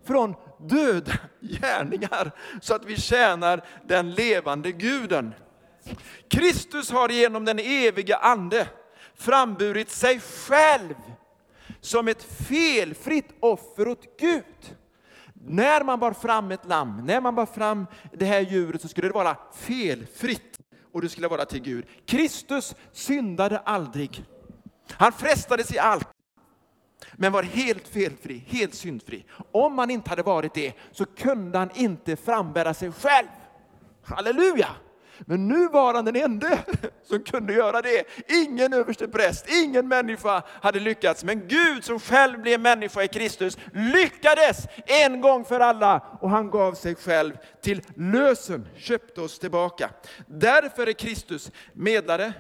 Från 0.07 0.35
döda 0.69 1.13
gärningar, 1.41 2.31
så 2.61 2.75
att 2.75 2.85
vi 2.85 2.97
tjänar 2.97 3.65
den 3.85 4.15
levande 4.15 4.73
guden. 4.73 5.35
Kristus 6.29 6.91
har 6.91 7.09
genom 7.09 7.45
den 7.45 7.59
eviga 7.59 8.17
ande 8.17 8.69
framburit 9.15 9.91
sig 9.91 10.21
själv 10.21 10.95
som 11.81 12.09
ett 12.09 12.23
felfritt 12.23 13.29
offer 13.41 13.89
åt 13.89 14.19
Gud. 14.19 14.77
När 15.35 15.85
man 15.85 16.01
bar 16.01 16.13
fram 16.13 16.51
ett 16.51 16.67
lamm, 16.67 17.07
när 17.07 17.21
man 17.21 17.35
bar 17.35 17.47
fram 17.47 17.87
det 18.13 18.25
här 18.25 18.41
djuret 18.41 18.83
så 18.83 18.89
skulle 18.89 19.09
det 19.09 19.15
vara 19.15 19.37
felfritt 19.55 20.61
och 20.93 21.03
det 21.03 21.09
skulle 21.09 21.29
vara 21.29 21.45
till 21.45 21.63
Gud. 21.63 21.87
Kristus 22.07 22.75
syndade 22.93 23.59
aldrig. 23.59 24.25
Han 24.91 25.13
frestades 25.13 25.75
i 25.75 25.79
allt, 25.79 26.09
men 27.13 27.33
var 27.33 27.43
helt 27.43 27.89
felfri, 27.89 28.45
helt 28.47 28.75
syndfri. 28.75 29.25
Om 29.53 29.79
han 29.79 29.91
inte 29.91 30.11
hade 30.11 30.23
varit 30.23 30.55
det 30.55 30.73
så 30.93 31.07
kunde 31.07 31.59
han 31.59 31.71
inte 31.75 32.17
frambära 32.17 32.75
sig 32.75 32.93
själv. 32.93 33.29
Halleluja! 34.03 34.69
Men 35.27 35.49
nu 35.49 35.69
var 35.69 35.95
han 35.95 36.05
den 36.05 36.17
enda 36.17 36.59
som 37.09 37.23
kunde 37.23 37.53
göra 37.53 37.83
det. 37.83 38.05
Ingen 38.29 38.73
överste 38.73 39.09
präst, 39.09 39.47
ingen 39.65 39.89
människa 39.89 40.43
hade 40.63 40.81
lyckats. 40.81 41.25
Men 41.25 41.49
Gud 41.49 41.85
som 41.85 42.01
själv 42.01 42.41
blev 42.41 42.61
människa 42.61 43.03
i 43.03 43.09
Kristus 43.09 43.59
lyckades 43.73 44.67
en 44.87 45.21
gång 45.21 45.45
för 45.45 45.61
alla 45.61 46.19
och 46.21 46.31
han 46.31 46.51
gav 46.51 46.75
sig 46.75 46.95
själv 46.95 47.33
till 47.61 47.83
lösen, 47.95 48.69
köpte 48.77 49.21
oss 49.21 49.39
tillbaka. 49.39 49.91
Därför 50.27 50.87
är 50.87 50.93
Kristus 50.93 51.51
medlare, 51.73 52.33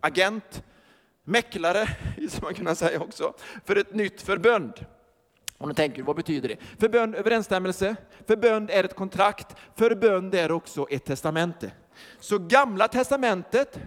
agent, 0.00 0.62
mäklare, 1.24 1.88
som 2.28 2.40
man 2.42 2.54
kunna 2.54 2.74
säga 2.74 3.00
också, 3.00 3.34
för 3.64 3.76
ett 3.76 3.94
nytt 3.94 4.22
förbund. 4.22 4.86
Och 5.58 5.68
nu 5.68 5.74
tänker 5.74 5.96
du, 5.96 6.02
vad 6.02 6.16
betyder 6.16 6.48
det? 6.48 6.56
Förbund 6.80 7.14
överensstämmelse, 7.14 7.96
förbund 8.26 8.70
är 8.70 8.84
ett 8.84 8.96
kontrakt, 8.96 9.56
förbund 9.76 10.34
är 10.34 10.52
också 10.52 10.86
ett 10.90 11.04
testamente. 11.04 11.70
Så 12.20 12.38
gamla 12.38 12.88
testamentet, 12.88 13.78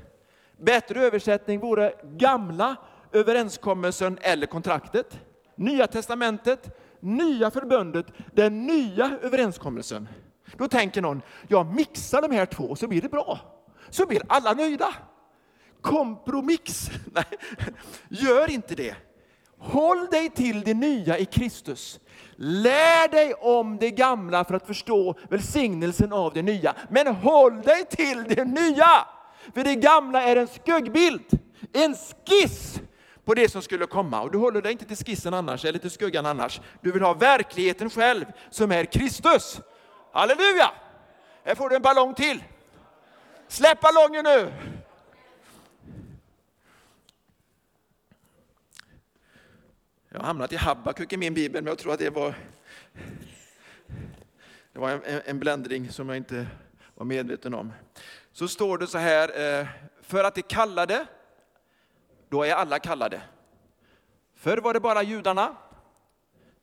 bättre 0.58 1.06
översättning 1.06 1.60
vore 1.60 1.94
gamla 2.04 2.76
överenskommelsen 3.12 4.18
eller 4.22 4.48
kontraktet. 4.48 5.20
Nya 5.56 5.88
testamentet, 5.88 6.78
nya 7.00 7.52
förbundet, 7.52 8.06
den 8.34 8.66
nya 8.66 9.20
överenskommelsen. 9.22 10.08
Då 10.58 10.68
tänker 10.68 11.02
någon, 11.02 11.22
jag 11.48 11.76
mixar 11.76 12.22
de 12.22 12.32
här 12.32 12.46
två 12.46 12.76
så 12.76 12.88
blir 12.88 13.02
det 13.02 13.10
bra. 13.10 13.40
Så 13.90 14.06
blir 14.06 14.22
alla 14.28 14.54
nöjda. 14.54 14.94
Kompromiss. 15.82 16.90
Nej, 17.14 17.26
gör 18.10 18.52
inte 18.52 18.76
det. 18.76 18.96
Håll 19.60 20.08
dig 20.08 20.30
till 20.30 20.62
det 20.62 20.74
nya 20.74 21.18
i 21.18 21.26
Kristus. 21.26 22.00
Lär 22.36 23.08
dig 23.08 23.34
om 23.34 23.78
det 23.78 23.92
gamla 23.92 24.46
för 24.46 24.54
att 24.54 24.68
förstå 24.68 25.16
välsignelsen 25.30 26.14
av 26.14 26.34
det 26.34 26.42
nya. 26.42 26.76
Men 26.90 27.08
håll 27.08 27.62
dig 27.62 27.86
till 27.86 28.24
det 28.24 28.46
nya! 28.46 29.08
För 29.54 29.64
det 29.64 29.76
gamla 29.76 30.22
är 30.22 30.36
en 30.36 30.48
skuggbild, 30.48 31.40
en 31.74 31.96
skiss 31.96 32.80
på 33.26 33.34
det 33.34 33.52
som 33.52 33.62
skulle 33.62 33.86
komma. 33.86 34.22
Och 34.22 34.32
du 34.32 34.38
håller 34.38 34.62
dig 34.62 34.72
inte 34.72 34.86
till 34.86 34.98
skissen 34.98 35.34
annars, 35.34 35.66
eller 35.66 35.80
till 35.80 35.92
skuggan 35.92 36.26
annars. 36.26 36.62
Du 36.82 36.92
vill 36.92 37.02
ha 37.02 37.14
verkligheten 37.14 37.90
själv, 37.90 38.26
som 38.50 38.72
är 38.72 38.86
Kristus. 38.86 39.60
Halleluja! 40.14 40.72
Här 41.46 41.56
får 41.56 41.70
du 41.70 41.76
en 41.76 41.82
ballong 41.82 42.14
till. 42.14 42.44
Släpp 43.48 43.82
ballongen 43.82 44.24
nu! 44.24 44.54
Jag 50.18 50.22
har 50.22 50.28
hamnat 50.28 50.54
i 50.54 50.56
Habakuk 50.56 51.14
i 51.14 51.18
min 51.18 51.34
bibel, 51.34 51.64
men 51.64 51.72
jag 51.72 51.78
tror 51.78 51.94
att 51.94 52.00
det 52.00 52.10
var, 52.10 52.34
det 54.74 54.80
var 54.80 54.90
en, 54.90 55.22
en 55.26 55.40
bländring 55.40 55.92
som 55.92 56.10
jag 56.10 56.18
inte 56.18 56.48
var 56.96 57.06
medveten 57.06 57.54
om. 57.54 57.74
Så 58.32 58.48
står 58.48 58.78
det 58.78 58.88
så 58.88 58.98
här, 58.98 59.60
eh, 59.60 59.68
för 60.02 60.24
att 60.24 60.36
det 60.36 60.42
kallade, 60.42 61.06
då 62.30 62.44
är 62.44 62.54
alla 62.54 62.80
kallade. 62.80 63.22
Förr 64.36 64.58
var 64.58 64.74
det 64.74 64.80
bara 64.80 65.04
judarna, 65.04 65.56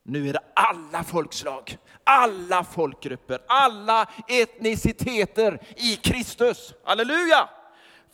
nu 0.03 0.29
är 0.29 0.33
det 0.33 0.43
alla 0.55 1.05
folkslag, 1.05 1.79
alla 2.05 2.65
folkgrupper, 2.65 3.41
alla 3.47 4.09
etniciteter 4.29 5.61
i 5.77 5.97
Kristus. 5.97 6.75
Halleluja! 6.85 7.49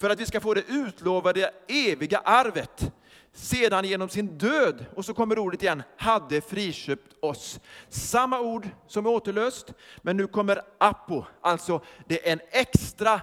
för 0.00 0.11
att 0.11 0.20
vi 0.20 0.26
ska 0.26 0.40
få 0.40 0.54
det 0.54 0.64
utlovade 0.68 1.50
eviga 1.68 2.18
arvet. 2.18 2.92
Sedan 3.32 3.84
genom 3.84 4.08
sin 4.08 4.38
död, 4.38 4.87
och 4.96 5.04
så 5.04 5.14
kommer 5.14 5.38
ordet 5.38 5.62
igen, 5.62 5.82
hade 5.96 6.40
friköpt 6.40 7.16
oss. 7.20 7.60
Samma 7.88 8.40
ord 8.40 8.68
som 8.87 9.06
är 9.06 9.10
återlöst, 9.10 9.72
men 10.02 10.16
nu 10.16 10.26
kommer 10.26 10.62
apo, 10.78 11.25
alltså 11.40 11.80
det 12.08 12.28
är 12.28 12.32
en 12.32 12.40
extra 12.50 13.20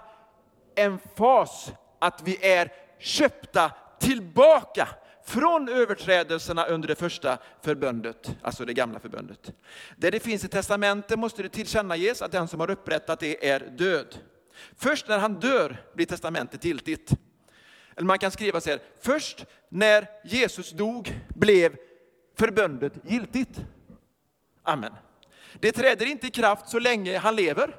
emfas 0.75 1.71
att 1.99 2.21
vi 2.25 2.45
är 2.45 2.71
köpta 2.99 3.71
tillbaka 3.99 4.87
från 5.25 5.69
överträdelserna 5.69 6.65
under 6.65 6.87
det 6.87 6.95
första 6.95 7.37
förbundet, 7.61 8.35
alltså 8.41 8.65
det 8.65 8.73
gamla 8.73 8.99
förbundet. 8.99 9.51
Där 9.95 10.11
det 10.11 10.19
finns 10.19 10.43
ett 10.43 10.51
testamente 10.51 11.17
måste 11.17 11.43
det 11.43 11.49
tillkännages 11.49 12.21
att 12.21 12.31
den 12.31 12.47
som 12.47 12.59
har 12.59 12.71
upprättat 12.71 13.19
det 13.19 13.49
är 13.49 13.59
död. 13.59 14.15
Först 14.77 15.07
när 15.07 15.19
han 15.19 15.33
dör 15.33 15.83
blir 15.93 16.05
testamentet 16.05 16.65
giltigt. 16.65 17.11
Eller 17.97 18.07
man 18.07 18.19
kan 18.19 18.31
skriva 18.31 18.61
så 18.61 18.69
här, 18.69 18.79
först 19.01 19.45
när 19.69 20.07
Jesus 20.23 20.71
dog 20.71 21.21
blev 21.29 21.75
förbundet 22.37 22.93
giltigt. 23.03 23.61
Amen. 24.63 24.93
Det 25.59 25.71
träder 25.71 26.05
inte 26.05 26.27
i 26.27 26.31
kraft 26.31 26.69
så 26.69 26.79
länge 26.79 27.17
han 27.17 27.35
lever. 27.35 27.75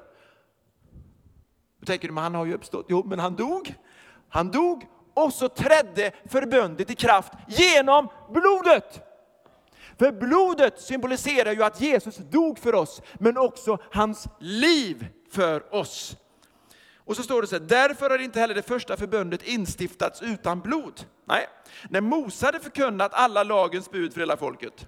Då 1.79 1.85
tänker 1.85 2.07
du, 2.07 2.13
men 2.13 2.23
han 2.23 2.35
har 2.35 2.45
ju 2.45 2.53
uppstått. 2.53 2.85
Jo, 2.89 3.03
men 3.05 3.19
han 3.19 3.35
dog. 3.35 3.75
Han 4.29 4.51
dog 4.51 4.87
och 5.13 5.33
så 5.33 5.49
trädde 5.49 6.11
förbundet 6.25 6.91
i 6.91 6.95
kraft 6.95 7.33
genom 7.47 8.09
blodet. 8.29 9.01
För 9.97 10.11
blodet 10.11 10.81
symboliserar 10.81 11.51
ju 11.51 11.63
att 11.63 11.81
Jesus 11.81 12.17
dog 12.17 12.59
för 12.59 12.75
oss, 12.75 13.01
men 13.13 13.37
också 13.37 13.77
hans 13.91 14.27
liv 14.39 15.07
för 15.31 15.73
oss. 15.75 16.17
Och 17.09 17.15
så 17.15 17.23
står 17.23 17.41
det 17.41 17.47
så 17.47 17.55
här, 17.55 17.63
därför 17.63 18.09
har 18.09 18.19
inte 18.19 18.39
heller 18.39 18.55
det 18.55 18.61
första 18.61 18.97
förbundet 18.97 19.43
instiftats 19.43 20.21
utan 20.21 20.61
blod. 20.61 21.05
Nej, 21.25 21.47
när 21.89 22.01
Mose 22.01 22.45
hade 22.45 22.59
förkunnat 22.59 23.13
alla 23.13 23.43
lagens 23.43 23.91
bud 23.91 24.13
för 24.13 24.19
hela 24.19 24.37
folket, 24.37 24.87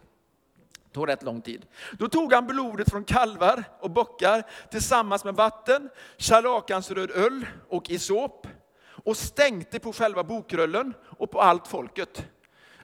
tog 0.94 1.08
rätt 1.08 1.24
lång 1.24 1.42
tid. 1.42 1.66
Då 1.92 2.10
tog 2.10 2.34
han 2.34 2.48
blodet 2.48 2.90
från 2.90 3.04
kalvar 3.04 3.64
och 3.80 3.92
bockar 3.92 4.44
tillsammans 4.72 5.24
med 5.24 5.36
vatten, 5.36 5.90
scharlakansröd 6.18 7.12
öl 7.12 7.46
och 7.70 7.90
isop 7.90 8.48
och 8.84 9.18
stänkte 9.18 9.80
på 9.80 9.94
själva 9.94 10.24
bokrullen 10.24 10.94
och 11.04 11.32
på 11.32 11.42
allt 11.42 11.68
folket. 11.68 12.26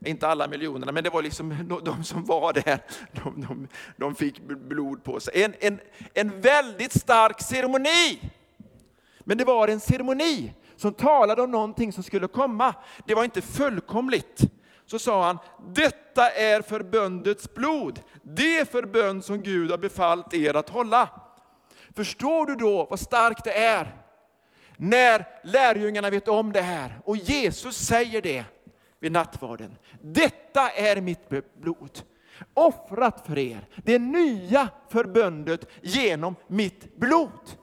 Inte 0.06 0.28
alla 0.28 0.48
miljonerna, 0.48 0.92
men 0.92 1.04
det 1.04 1.10
var 1.10 1.22
liksom 1.22 1.80
de 1.86 2.04
som 2.04 2.26
var 2.26 2.54
där. 2.54 2.80
De, 3.12 3.42
de, 3.42 3.68
de 3.98 4.16
fick 4.16 4.40
blod 4.42 5.04
på 5.04 5.20
sig. 5.20 5.44
En, 5.44 5.54
en, 5.60 5.80
en 6.14 6.42
väldigt 6.42 7.02
stark 7.02 7.42
ceremoni. 7.42 8.20
Men 9.28 9.38
det 9.38 9.46
var 9.46 9.68
en 9.68 9.80
ceremoni 9.80 10.54
som 10.76 10.94
talade 10.94 11.42
om 11.42 11.52
någonting 11.52 11.94
som 11.94 12.04
skulle 12.04 12.28
komma. 12.28 12.76
Det 13.06 13.16
var 13.16 13.24
inte 13.24 13.42
fullkomligt. 13.42 14.42
Så 14.86 15.00
sa 15.00 15.24
han, 15.24 15.38
detta 15.74 16.30
är 16.30 16.62
förbundets 16.62 17.54
blod, 17.54 18.00
det 18.22 18.72
förbund 18.72 19.26
som 19.26 19.42
Gud 19.42 19.72
har 19.72 19.78
befallt 19.78 20.34
er 20.34 20.54
att 20.54 20.70
hålla. 20.70 21.10
Förstår 21.96 22.46
du 22.46 22.56
då 22.56 22.88
vad 22.90 23.00
starkt 23.00 23.44
det 23.44 23.54
är? 23.54 23.96
När 24.78 25.26
lärjungarna 25.44 26.10
vet 26.10 26.28
om 26.28 26.52
det 26.52 26.62
här 26.62 27.00
och 27.06 27.18
Jesus 27.18 27.78
säger 27.78 28.22
det 28.22 28.46
vid 29.00 29.12
nattvarden. 29.12 29.76
Detta 30.02 30.70
är 30.70 31.02
mitt 31.02 31.30
blod, 31.62 32.00
offrat 32.54 33.28
för 33.28 33.38
er. 33.38 33.68
Det 33.76 34.00
nya 34.00 34.70
förbundet 34.90 35.70
genom 35.82 36.36
mitt 36.48 36.96
blod. 36.96 37.58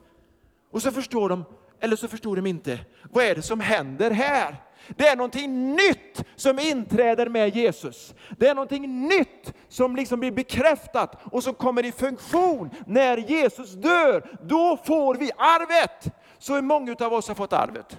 Och 0.74 0.82
så 0.82 0.90
förstår 0.90 1.28
de, 1.28 1.44
eller 1.80 1.96
så 1.96 2.08
förstår 2.08 2.36
de 2.36 2.46
inte, 2.46 2.78
vad 3.12 3.24
är 3.24 3.34
det 3.34 3.42
som 3.42 3.60
händer 3.60 4.10
här? 4.10 4.62
Det 4.88 5.08
är 5.08 5.16
någonting 5.16 5.74
nytt 5.74 6.24
som 6.36 6.58
inträder 6.58 7.28
med 7.28 7.56
Jesus. 7.56 8.14
Det 8.38 8.48
är 8.48 8.54
någonting 8.54 9.08
nytt 9.08 9.54
som 9.68 9.96
liksom 9.96 10.20
blir 10.20 10.30
bekräftat 10.30 11.22
och 11.32 11.42
som 11.42 11.54
kommer 11.54 11.84
i 11.84 11.92
funktion 11.92 12.70
när 12.86 13.16
Jesus 13.16 13.72
dör. 13.72 14.38
Då 14.42 14.76
får 14.84 15.14
vi 15.14 15.30
arvet. 15.36 16.14
Så 16.38 16.54
hur 16.54 16.62
många 16.62 16.96
av 17.00 17.12
oss 17.12 17.28
har 17.28 17.34
fått 17.34 17.52
arvet? 17.52 17.98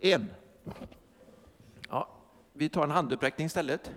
En. 0.00 0.30
Ja, 1.90 2.08
vi 2.52 2.68
tar 2.68 2.82
en 2.82 2.90
handuppräckning 2.90 3.46
istället. 3.46 3.90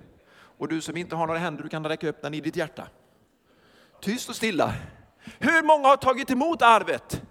Och 0.58 0.68
du 0.68 0.82
som 0.82 0.98
inte 0.98 1.16
har 1.16 1.28
några 1.28 1.40
händer, 1.40 1.64
du 1.64 1.70
kan 1.70 1.86
räcka 1.86 2.10
upp 2.10 2.22
den 2.22 2.34
i 2.34 2.42
ditt 2.42 2.56
hjärta. 2.56 2.88
Tyst 4.02 4.30
och 4.30 4.36
stilla. 4.36 4.74
Hur 5.40 5.64
många 5.64 5.88
har 5.88 5.98
tagit 5.98 6.32
emot 6.32 6.62
arvet? 6.62 7.22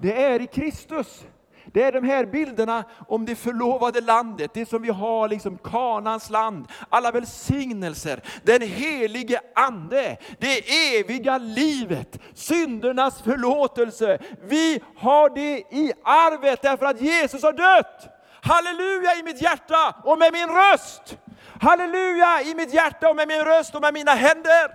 Det 0.00 0.22
är 0.22 0.42
i 0.42 0.46
Kristus. 0.46 1.24
Det 1.72 1.82
är 1.82 1.92
de 1.92 2.04
här 2.04 2.26
bilderna 2.26 2.84
om 3.08 3.26
det 3.26 3.36
förlovade 3.36 4.00
landet, 4.00 4.50
det 4.54 4.68
som 4.68 4.82
vi 4.82 4.88
har, 4.88 5.28
liksom 5.28 5.58
Kanans 5.58 6.30
land, 6.30 6.66
alla 6.88 7.10
välsignelser, 7.10 8.20
den 8.42 8.62
helige 8.62 9.40
Ande, 9.54 10.16
det 10.38 10.58
eviga 10.98 11.38
livet, 11.38 12.18
syndernas 12.34 13.22
förlåtelse. 13.22 14.18
Vi 14.42 14.80
har 14.96 15.30
det 15.30 15.58
i 15.58 15.92
arvet 16.04 16.62
därför 16.62 16.86
att 16.86 17.00
Jesus 17.00 17.42
har 17.42 17.52
dött. 17.52 18.08
Halleluja 18.42 19.14
i 19.14 19.22
mitt 19.22 19.42
hjärta 19.42 19.94
och 20.04 20.18
med 20.18 20.32
min 20.32 20.48
röst. 20.48 21.18
Halleluja 21.60 22.42
i 22.42 22.54
mitt 22.54 22.74
hjärta 22.74 23.10
och 23.10 23.16
med 23.16 23.28
min 23.28 23.44
röst 23.44 23.74
och 23.74 23.80
med 23.80 23.94
mina 23.94 24.12
händer. 24.12 24.74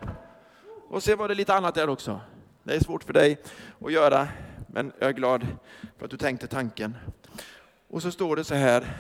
Och 0.90 1.04
sen 1.04 1.18
var 1.18 1.28
det 1.28 1.36
lite 1.36 1.54
annat 1.54 1.76
där 1.76 1.90
också. 1.90 2.20
Det 2.64 2.76
är 2.76 2.80
svårt 2.80 3.04
för 3.04 3.14
dig 3.14 3.38
att 3.86 3.92
göra 3.92 4.28
men 4.74 4.92
jag 5.00 5.10
är 5.10 5.14
glad 5.14 5.48
för 5.98 6.06
att 6.06 6.12
du 6.12 6.18
tänkte 6.18 6.48
tanken. 6.48 6.98
Och 7.90 8.02
så 8.02 8.12
står 8.12 8.36
det 8.36 8.44
så 8.44 8.56
här. 8.56 8.98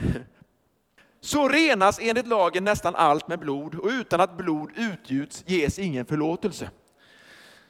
Så 1.21 1.49
renas 1.49 1.99
enligt 2.01 2.27
lagen 2.27 2.63
nästan 2.63 2.95
allt 2.95 3.27
med 3.27 3.39
blod 3.39 3.75
och 3.75 3.89
utan 3.89 4.21
att 4.21 4.37
blod 4.37 4.71
utgjuts 4.75 5.43
ges 5.47 5.79
ingen 5.79 6.05
förlåtelse. 6.05 6.69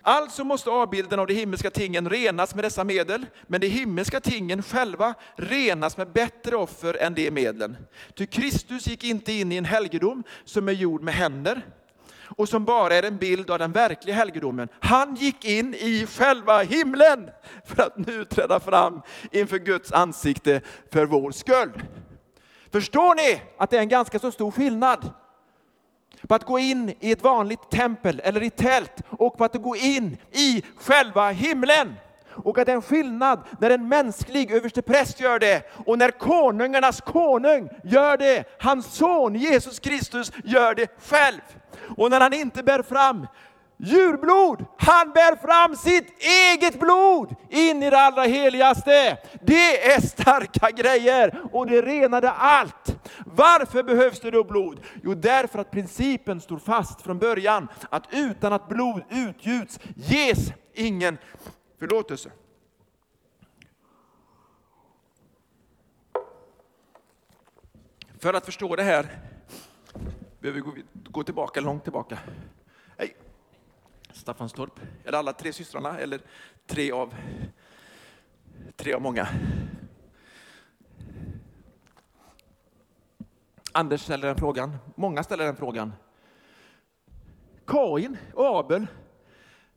Alltså 0.02 0.44
måste 0.44 0.70
avbilden 0.70 1.20
av 1.20 1.28
de 1.28 1.34
himmelska 1.34 1.70
tingen 1.70 2.10
renas 2.10 2.56
med 2.56 2.64
dessa 2.64 2.84
medel, 2.84 3.26
men 3.48 3.62
de 3.62 3.68
himmelska 3.68 4.20
tingen 4.20 4.64
själva 4.64 5.14
renas 5.36 5.98
med 5.98 6.12
bättre 6.12 6.56
offer 6.56 6.94
än 6.94 7.14
de 7.14 7.32
medlen. 7.32 7.78
Ty 8.16 8.26
Kristus 8.26 8.88
gick 8.88 9.04
inte 9.04 9.34
in 9.34 9.52
i 9.52 9.58
en 9.58 9.66
helgedom 9.66 10.24
som 10.46 10.68
är 10.68 10.72
gjord 10.74 11.02
med 11.02 11.14
händer, 11.14 11.62
och 12.38 12.50
som 12.50 12.65
bara 12.65 12.96
är 12.96 13.04
en 13.04 13.17
bild 13.17 13.52
av 13.52 13.60
den 13.60 13.72
verkliga 13.72 14.15
helgedomen. 14.15 14.70
Han 14.80 15.15
gick 15.15 15.46
in 15.46 15.74
i 15.74 16.06
själva 16.06 16.60
himlen 16.62 17.30
för 17.65 17.84
att 17.84 17.98
nu 17.98 18.26
träda 18.26 18.60
fram 18.60 19.02
inför 19.32 19.58
Guds 19.58 19.91
ansikte 19.91 20.62
för 20.91 21.06
vår 21.06 21.32
skull. 21.32 21.84
Förstår 22.72 23.15
ni 23.15 23.41
att 23.58 23.70
det 23.70 23.78
är 23.78 23.82
en 23.82 23.89
ganska 23.89 24.20
så 24.20 24.32
stor 24.32 24.52
skillnad 24.52 25.10
på 26.28 26.36
att 26.36 26.46
gå 26.46 26.60
in 26.60 26.94
i 27.00 27.12
ett 27.12 27.24
vanligt 27.24 27.70
tempel 27.72 28.22
eller 28.24 28.44
i 28.44 28.50
tält 28.50 29.02
och 29.10 29.38
på 29.38 29.44
att 29.44 29.56
gå 29.56 29.76
in 29.76 30.17
i 30.32 30.63
själva 30.78 31.32
himlen? 31.32 31.96
Och 32.34 32.58
att 32.58 32.65
det 32.65 32.72
är 32.72 32.76
en 32.76 32.82
skillnad 32.82 33.44
när 33.60 33.70
en 33.70 33.88
mänsklig 33.88 34.52
överstepräst 34.52 35.20
gör 35.20 35.39
det 35.39 35.72
och 35.86 35.98
när 35.98 36.12
konungarnas 36.12 37.02
konung 37.02 37.70
gör 37.84 38.17
det. 38.17 38.44
Hans 38.60 38.94
son 38.94 39.36
Jesus 39.36 39.80
Kristus 39.80 40.32
gör 40.44 40.76
det 40.76 41.02
själv. 41.02 41.41
Och 41.98 42.10
när 42.10 42.22
han 42.22 42.34
inte 42.34 42.64
bär 42.64 42.84
fram 42.84 43.28
djurblod, 43.78 44.66
han 44.78 45.12
bär 45.12 45.36
fram 45.36 45.76
sitt 45.76 46.24
eget 46.24 46.80
blod 46.80 47.36
in 47.50 47.84
i 47.84 47.90
det 47.90 48.00
allra 48.00 48.24
heligaste. 48.24 49.18
Det 49.42 49.92
är 49.92 50.02
starka 50.02 50.72
grejer 50.72 51.42
och 51.52 51.68
det 51.68 51.82
renade 51.82 52.32
allt. 52.32 52.96
Varför 53.26 53.84
behövs 53.84 54.20
det 54.20 54.32
då 54.32 54.44
blod? 54.44 54.80
Jo, 55.04 55.14
därför 55.14 55.60
att 55.60 55.72
principen 55.72 56.42
står 56.42 56.58
fast 56.58 57.02
från 57.02 57.20
början 57.20 57.68
att 57.90 58.08
utan 58.12 58.54
att 58.54 58.70
blod 58.70 59.04
utgjuts 59.10 59.80
ges 59.96 60.54
ingen 60.74 61.18
förlåtelse. 61.80 62.32
För 68.20 68.34
att 68.34 68.46
förstå 68.46 68.76
det 68.76 68.84
här 68.84 69.20
behöver 70.40 70.60
vi 70.60 70.62
gå 70.62 70.72
Gå 71.12 71.24
tillbaka, 71.24 71.62
långt 71.62 71.84
tillbaka. 71.84 72.19
Hej! 72.97 73.15
Staffanstorp. 74.12 74.80
Är 75.04 75.12
det 75.12 75.17
alla 75.17 75.34
tre 75.34 75.54
systrarna 75.54 76.00
eller 76.00 76.21
tre 76.65 76.91
av, 76.91 77.15
tre 78.76 78.93
av 78.93 79.02
många? 79.02 79.28
Anders 83.71 84.02
ställer 84.02 84.28
den 84.28 84.38
frågan. 84.38 84.78
Många 84.95 85.24
ställer 85.24 85.45
den 85.45 85.56
frågan. 85.56 85.93
Kain 87.65 88.17
och 88.34 88.60
Abel, 88.60 88.88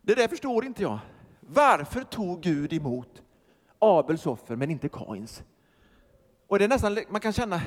det 0.03 0.15
där 0.15 0.29
förstår 0.29 0.65
inte 0.65 0.83
jag. 0.83 0.99
Varför 1.41 2.03
tog 2.03 2.41
Gud 2.41 2.73
emot 2.73 3.23
Abels 3.79 4.27
offer 4.27 4.57
men 4.57 4.71
inte 4.71 4.89
Kains? 4.89 5.43
Och 6.47 6.59
det 6.59 6.65
är 6.65 6.69
nästan, 6.69 6.99
man 7.09 7.21
kan 7.21 7.33
känna, 7.33 7.61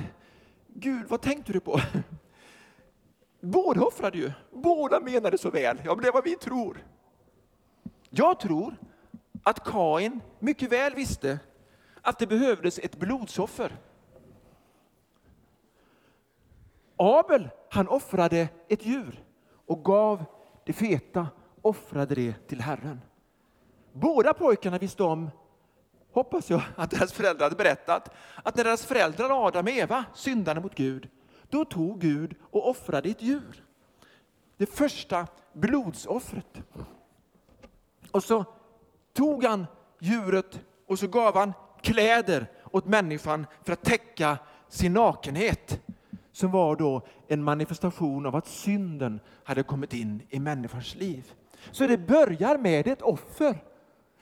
Gud 0.67 1.07
vad 1.07 1.21
tänkte 1.21 1.53
du 1.53 1.59
på? 1.59 1.79
Båda 3.39 3.81
offrade 3.81 4.17
ju, 4.17 4.31
båda 4.51 4.99
menade 4.99 5.37
så 5.37 5.49
väl. 5.49 5.81
Ja, 5.85 5.95
men 5.95 6.01
det 6.01 6.07
är 6.07 6.13
vad 6.13 6.23
vi 6.23 6.35
tror. 6.35 6.85
Jag 8.09 8.39
tror 8.39 8.75
att 9.43 9.63
Kain 9.63 10.21
mycket 10.39 10.71
väl 10.71 10.95
visste 10.95 11.39
att 12.01 12.19
det 12.19 12.27
behövdes 12.27 12.79
ett 12.79 12.95
blodsoffer. 12.95 13.77
Abel, 16.95 17.49
han 17.69 17.87
offrade 17.87 18.49
ett 18.67 18.85
djur 18.85 19.23
och 19.65 19.83
gav 19.83 20.25
det 20.65 20.73
feta, 20.73 21.27
offrade 21.61 22.15
det 22.15 22.47
till 22.47 22.61
Herren. 22.61 23.01
Båda 23.93 24.33
pojkarna 24.33 24.77
visste 24.77 25.03
om, 25.03 25.29
hoppas 26.11 26.49
jag, 26.49 26.61
att 26.75 26.91
deras 26.91 27.13
föräldrar 27.13 27.45
hade 27.45 27.55
berättat 27.55 28.13
att 28.43 28.55
när 28.55 28.63
deras 28.63 28.85
föräldrar 28.85 29.47
Adam 29.47 29.65
och 29.65 29.71
Eva 29.71 30.05
syndade 30.13 30.61
mot 30.61 30.75
Gud, 30.75 31.09
då 31.49 31.65
tog 31.65 31.99
Gud 32.01 32.35
och 32.41 32.69
offrade 32.69 33.09
ett 33.09 33.21
djur. 33.21 33.63
Det 34.57 34.65
första 34.65 35.27
blodsoffret. 35.53 36.61
Och 38.11 38.23
så 38.23 38.45
tog 39.13 39.43
han 39.43 39.65
djuret 39.99 40.59
och 40.87 40.99
så 40.99 41.07
gav 41.07 41.35
han 41.35 41.53
kläder 41.81 42.51
åt 42.71 42.85
människan 42.85 43.45
för 43.63 43.73
att 43.73 43.83
täcka 43.83 44.37
sin 44.69 44.93
nakenhet 44.93 45.81
som 46.31 46.51
var 46.51 46.75
då 46.75 47.01
en 47.27 47.43
manifestation 47.43 48.25
av 48.25 48.35
att 48.35 48.47
synden 48.47 49.19
hade 49.43 49.63
kommit 49.63 49.93
in 49.93 50.21
i 50.29 50.39
människans 50.39 50.95
liv. 50.95 51.33
Så 51.71 51.87
det 51.87 51.97
börjar 51.97 52.57
med 52.57 52.87
ett 52.87 53.01
offer. 53.01 53.63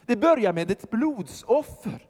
Det 0.06 0.16
börjar 0.16 0.52
med 0.52 0.70
ett 0.70 0.90
blodsoffer. 0.90 2.06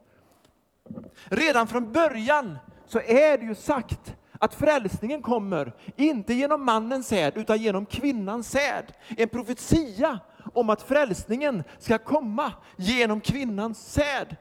Redan 1.23 1.67
från 1.67 1.91
början 1.91 2.57
så 2.85 2.99
är 2.99 3.37
det 3.37 3.45
ju 3.45 3.55
sagt 3.55 4.15
att 4.39 4.55
frälsningen 4.55 5.21
kommer, 5.21 5.73
inte 5.95 6.33
genom 6.33 6.65
mannens 6.65 7.07
säd, 7.07 7.33
utan 7.35 7.57
genom 7.57 7.85
kvinnans 7.85 8.49
säd. 8.49 8.93
En 9.17 9.29
profetia 9.29 10.19
om 10.53 10.69
att 10.69 10.81
frälsningen 10.81 11.63
ska 11.79 11.97
komma 11.97 12.53
genom 12.75 13.21
kvinnans 13.21 13.93
säd. 13.93 14.35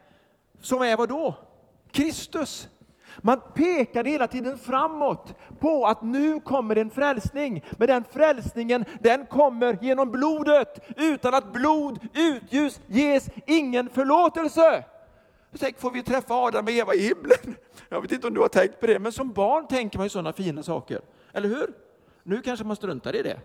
Som 0.60 0.82
är 0.82 0.96
vad 0.96 1.08
då? 1.08 1.34
Kristus. 1.92 2.68
Man 3.18 3.40
pekade 3.54 4.10
hela 4.10 4.26
tiden 4.26 4.58
framåt 4.58 5.34
på 5.60 5.86
att 5.86 6.02
nu 6.02 6.40
kommer 6.40 6.76
en 6.76 6.90
frälsning. 6.90 7.64
Men 7.78 7.88
den 7.88 8.04
frälsningen 8.12 8.84
den 9.00 9.26
kommer 9.26 9.78
genom 9.82 10.10
blodet. 10.10 10.90
Utan 10.96 11.34
att 11.34 11.52
blod 11.52 11.98
utljus 12.14 12.80
ges 12.86 13.30
ingen 13.46 13.88
förlåtelse. 13.90 14.84
Tänk, 15.58 15.78
får 15.78 15.90
vi 15.90 16.02
träffa 16.02 16.34
Adam 16.34 16.64
och 16.64 16.70
Eva 16.70 16.94
i 16.94 17.00
himlen? 17.00 17.56
Jag 17.88 18.02
vet 18.02 18.12
inte 18.12 18.26
om 18.26 18.34
du 18.34 18.40
har 18.40 18.48
tänkt 18.48 18.80
på 18.80 18.86
det, 18.86 18.98
men 18.98 19.12
som 19.12 19.32
barn 19.32 19.66
tänker 19.66 19.98
man 19.98 20.06
ju 20.06 20.10
sådana 20.10 20.32
fina 20.32 20.62
saker. 20.62 21.00
Eller 21.32 21.48
hur? 21.48 21.74
Nu 22.22 22.42
kanske 22.42 22.64
man 22.64 22.76
struntar 22.76 23.16
i 23.16 23.22
det. 23.22 23.40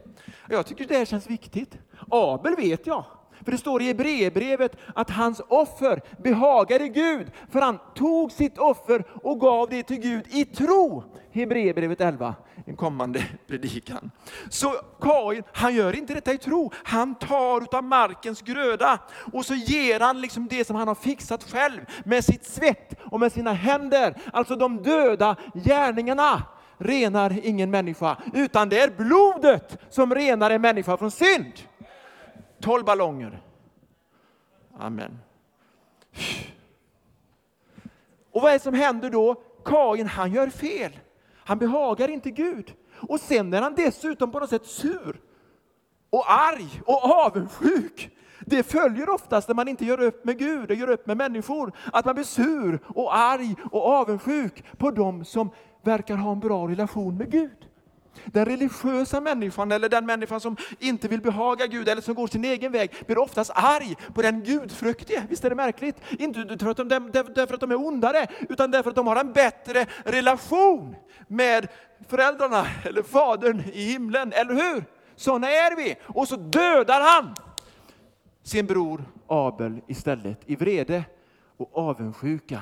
Jag 0.49 0.65
tycker 0.65 0.85
det 0.85 1.05
känns 1.05 1.29
viktigt. 1.29 1.77
Abel 2.09 2.55
vet 2.55 2.87
jag. 2.87 3.03
För 3.43 3.51
det 3.51 3.57
står 3.57 3.81
i 3.81 3.85
Hebreerbrevet 3.85 4.75
att 4.95 5.09
hans 5.09 5.41
offer 5.47 6.01
behagade 6.23 6.87
Gud, 6.87 7.31
för 7.51 7.61
han 7.61 7.79
tog 7.95 8.31
sitt 8.31 8.57
offer 8.57 9.03
och 9.23 9.39
gav 9.39 9.69
det 9.69 9.83
till 9.83 9.99
Gud 9.99 10.25
i 10.29 10.45
tro. 10.45 11.03
Hebreerbrevet 11.31 12.01
11, 12.01 12.35
en 12.65 12.75
kommande 12.75 13.23
predikan. 13.47 14.11
Så 14.49 14.69
Kain, 15.01 15.43
han 15.53 15.75
gör 15.75 15.95
inte 15.95 16.13
detta 16.13 16.33
i 16.33 16.37
tro, 16.37 16.71
han 16.83 17.15
tar 17.15 17.61
utav 17.61 17.83
markens 17.83 18.41
gröda 18.41 18.99
och 19.33 19.45
så 19.45 19.55
ger 19.55 19.99
han 19.99 20.21
liksom 20.21 20.47
det 20.47 20.67
som 20.67 20.75
han 20.75 20.87
har 20.87 20.95
fixat 20.95 21.51
själv 21.51 21.79
med 22.03 22.25
sitt 22.25 22.45
svett 22.45 22.99
och 22.99 23.19
med 23.19 23.31
sina 23.31 23.53
händer, 23.53 24.15
alltså 24.33 24.55
de 24.55 24.83
döda 24.83 25.35
gärningarna 25.53 26.43
renar 26.77 27.39
ingen 27.43 27.71
människa, 27.71 28.17
utan 28.33 28.69
det 28.69 28.79
är 28.79 28.89
blodet 28.97 29.77
som 29.89 30.15
renar 30.15 30.49
en 30.49 30.61
människa 30.61 30.97
från 30.97 31.11
synd. 31.11 31.53
12 32.61 32.85
ballonger. 32.85 33.41
Amen. 34.77 35.19
Och 38.31 38.41
vad 38.41 38.49
är 38.49 38.53
det 38.53 38.63
som 38.63 38.73
händer 38.73 39.09
då? 39.09 39.35
Kain, 39.65 40.07
han 40.07 40.33
gör 40.33 40.49
fel. 40.49 40.99
Han 41.35 41.59
behagar 41.59 42.07
inte 42.07 42.31
Gud. 42.31 42.73
Och 42.93 43.19
sen 43.19 43.53
är 43.53 43.61
han 43.61 43.75
dessutom 43.75 44.31
på 44.31 44.39
något 44.39 44.49
sätt 44.49 44.65
sur 44.65 45.21
och 46.09 46.31
arg 46.31 46.81
och 46.85 47.03
avundsjuk. 47.03 48.09
Det 48.45 48.63
följer 48.63 49.09
oftast 49.09 49.47
när 49.47 49.55
man 49.55 49.67
inte 49.67 49.85
gör 49.85 50.01
upp 50.01 50.25
med 50.25 50.39
Gud 50.39 50.71
och 50.71 50.75
gör 50.75 50.89
upp 50.89 51.07
med 51.07 51.17
människor, 51.17 51.73
att 51.93 52.05
man 52.05 52.15
blir 52.15 52.25
sur 52.25 52.79
och 52.87 53.15
arg 53.15 53.55
och 53.71 53.85
avundsjuk 53.85 54.63
på 54.77 54.91
dem 54.91 55.25
som 55.25 55.49
verkar 55.81 56.15
ha 56.15 56.31
en 56.31 56.39
bra 56.39 56.67
relation 56.67 57.17
med 57.17 57.31
Gud. 57.31 57.70
Den 58.25 58.45
religiösa 58.45 59.21
människan 59.21 59.71
eller 59.71 59.89
den 59.89 60.05
människan 60.05 60.39
som 60.39 60.57
inte 60.79 61.07
vill 61.07 61.21
behaga 61.21 61.67
Gud 61.67 61.89
eller 61.89 62.01
som 62.01 62.15
går 62.15 62.27
sin 62.27 62.45
egen 62.45 62.71
väg 62.71 62.91
blir 63.05 63.17
oftast 63.17 63.51
arg 63.55 63.95
på 64.13 64.21
den 64.21 64.43
gudfruktige. 64.43 65.23
Visst 65.29 65.45
är 65.45 65.49
det 65.49 65.55
märkligt? 65.55 65.95
Inte 66.19 66.57
för 66.59 66.69
att 66.69 66.77
de, 66.77 67.11
därför 67.11 67.53
att 67.53 67.59
de 67.59 67.71
är 67.71 67.87
ondare, 67.87 68.27
utan 68.49 68.71
därför 68.71 68.89
att 68.89 68.95
de 68.95 69.07
har 69.07 69.15
en 69.15 69.33
bättre 69.33 69.85
relation 70.05 70.95
med 71.27 71.67
föräldrarna 72.07 72.65
eller 72.83 73.03
fadern 73.03 73.63
i 73.73 73.83
himlen, 73.83 74.33
eller 74.33 74.53
hur? 74.53 74.85
Sådana 75.15 75.47
är 75.47 75.75
vi. 75.75 75.95
Och 76.07 76.27
så 76.27 76.35
dödar 76.35 77.01
han 77.01 77.35
sin 78.43 78.65
bror 78.65 79.03
Abel 79.27 79.81
istället 79.87 80.39
i 80.45 80.55
vrede 80.55 81.03
och 81.57 81.77
avundsjuka. 81.77 82.61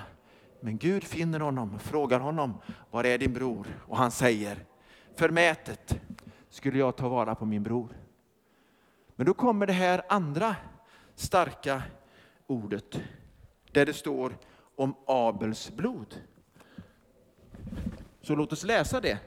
Men 0.60 0.78
Gud 0.78 1.04
finner 1.04 1.40
honom 1.40 1.76
och 1.76 1.82
frågar 1.82 2.20
honom, 2.20 2.54
var 2.92 3.04
är 3.04 3.18
din 3.18 3.34
bror? 3.34 3.68
Och 3.88 3.98
han 3.98 4.12
säger, 4.12 4.58
förmätet 5.20 6.00
skulle 6.50 6.80
jag 6.80 6.96
ta 6.96 7.10
vara 7.10 7.36
på 7.36 7.46
min 7.46 7.64
bror. 7.64 7.98
Men 9.16 9.26
då 9.26 9.34
kommer 9.34 9.68
det 9.68 9.74
här 9.74 10.02
andra 10.10 10.56
starka 11.16 11.84
ordet 12.48 13.02
där 13.72 13.86
det 13.86 13.94
står 13.94 14.38
om 14.76 14.96
Abels 15.08 15.72
blod. 15.72 16.22
Så 18.22 18.36
låt 18.36 18.54
oss 18.54 18.64
läsa 18.64 19.02
det 19.02 19.20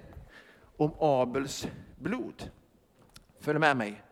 om 0.77 0.95
Abels 0.99 1.69
blod. 1.99 2.51
Följ 3.39 3.59
med 3.59 3.77
mig. 3.77 4.03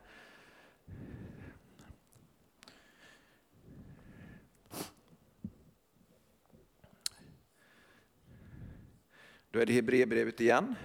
Då 9.50 9.58
är 9.60 9.66
det 9.66 9.72
Hebreerbrevet 9.72 10.40
igen. 10.40 10.76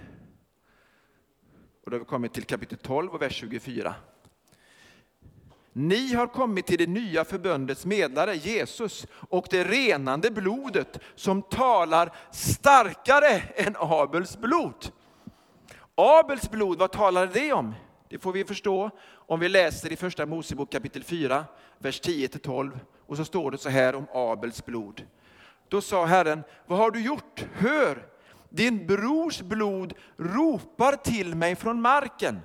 Och 1.86 1.90
då 1.90 1.94
har 1.94 1.98
vi 1.98 2.04
kommit 2.04 2.32
till 2.32 2.44
kapitel 2.44 2.78
12 2.78 3.14
och 3.14 3.22
vers 3.22 3.32
24. 3.32 3.94
Ni 5.72 6.14
har 6.14 6.26
kommit 6.26 6.66
till 6.66 6.78
det 6.78 6.86
nya 6.86 7.24
förbundets 7.24 7.86
medlare, 7.86 8.34
Jesus, 8.34 9.06
och 9.12 9.46
det 9.50 9.64
renande 9.64 10.30
blodet 10.30 10.98
som 11.14 11.42
talar 11.42 12.12
starkare 12.30 13.42
än 13.54 13.76
Abels 13.78 14.36
blod. 14.38 14.92
Abels 15.94 16.50
blod, 16.50 16.78
vad 16.78 16.92
talar 16.92 17.26
det 17.26 17.52
om? 17.52 17.74
Det 18.08 18.18
får 18.18 18.32
vi 18.32 18.44
förstå 18.44 18.90
om 19.12 19.40
vi 19.40 19.48
läser 19.48 19.92
i 19.92 19.96
första 19.96 20.26
Mosebok 20.26 20.72
kapitel 20.72 21.04
4, 21.04 21.44
vers 21.78 22.02
10-12. 22.02 22.78
Och 23.06 23.16
så 23.16 23.24
står 23.24 23.50
det 23.50 23.58
så 23.58 23.68
här 23.68 23.94
om 23.94 24.06
Abels 24.12 24.64
blod. 24.64 25.06
Då 25.68 25.80
sa 25.80 26.04
Herren, 26.04 26.42
vad 26.66 26.78
har 26.78 26.90
du 26.90 27.00
gjort? 27.00 27.44
Hör, 27.52 28.15
din 28.50 28.86
brors 28.86 29.40
blod 29.40 29.94
ropar 30.16 30.96
till 30.96 31.34
mig 31.34 31.56
från 31.56 31.80
marken. 31.80 32.40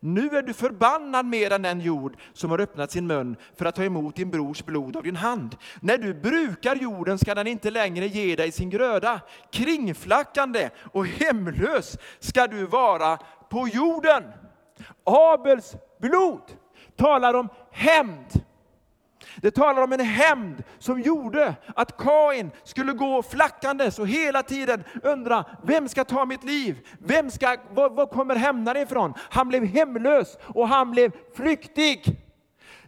Nu 0.00 0.36
är 0.36 0.42
du 0.42 0.52
förbannad 0.52 1.26
mer 1.26 1.52
än 1.52 1.62
den 1.62 1.80
jord 1.80 2.16
som 2.32 2.50
har 2.50 2.60
öppnat 2.60 2.90
sin 2.90 3.06
mun 3.06 3.36
för 3.56 3.64
att 3.64 3.74
ta 3.74 3.84
emot 3.84 4.16
din 4.16 4.30
brors 4.30 4.64
blod 4.64 4.96
av 4.96 5.02
din 5.02 5.16
hand. 5.16 5.56
När 5.80 5.98
du 5.98 6.14
brukar 6.14 6.76
jorden 6.76 7.18
ska 7.18 7.34
den 7.34 7.46
inte 7.46 7.70
längre 7.70 8.06
ge 8.06 8.36
dig 8.36 8.52
sin 8.52 8.70
gröda. 8.70 9.20
Kringflackande 9.52 10.70
och 10.92 11.06
hemlös 11.06 11.98
ska 12.18 12.46
du 12.46 12.66
vara 12.66 13.18
på 13.50 13.68
jorden. 13.68 14.22
Abels 15.04 15.76
blod 16.00 16.42
talar 16.96 17.34
om 17.34 17.48
hämnd. 17.70 18.42
Det 19.36 19.50
talar 19.50 19.82
om 19.82 19.92
en 19.92 20.00
hämnd 20.00 20.64
som 20.78 21.00
gjorde 21.00 21.54
att 21.74 21.96
Kain 21.96 22.50
skulle 22.64 22.92
gå 22.92 23.22
flackandes 23.22 23.98
och 23.98 24.08
hela 24.08 24.42
tiden 24.42 24.84
undra, 25.02 25.44
vem 25.62 25.88
ska 25.88 26.04
ta 26.04 26.24
mitt 26.24 26.44
liv? 26.44 26.86
Vem 26.98 27.30
ska, 27.30 27.56
var, 27.70 27.90
var 27.90 28.06
kommer 28.06 28.36
hämnaren 28.36 28.82
ifrån? 28.82 29.14
Han 29.18 29.48
blev 29.48 29.64
hemlös 29.64 30.38
och 30.42 30.68
han 30.68 30.90
blev 30.90 31.12
flyktig. 31.36 32.16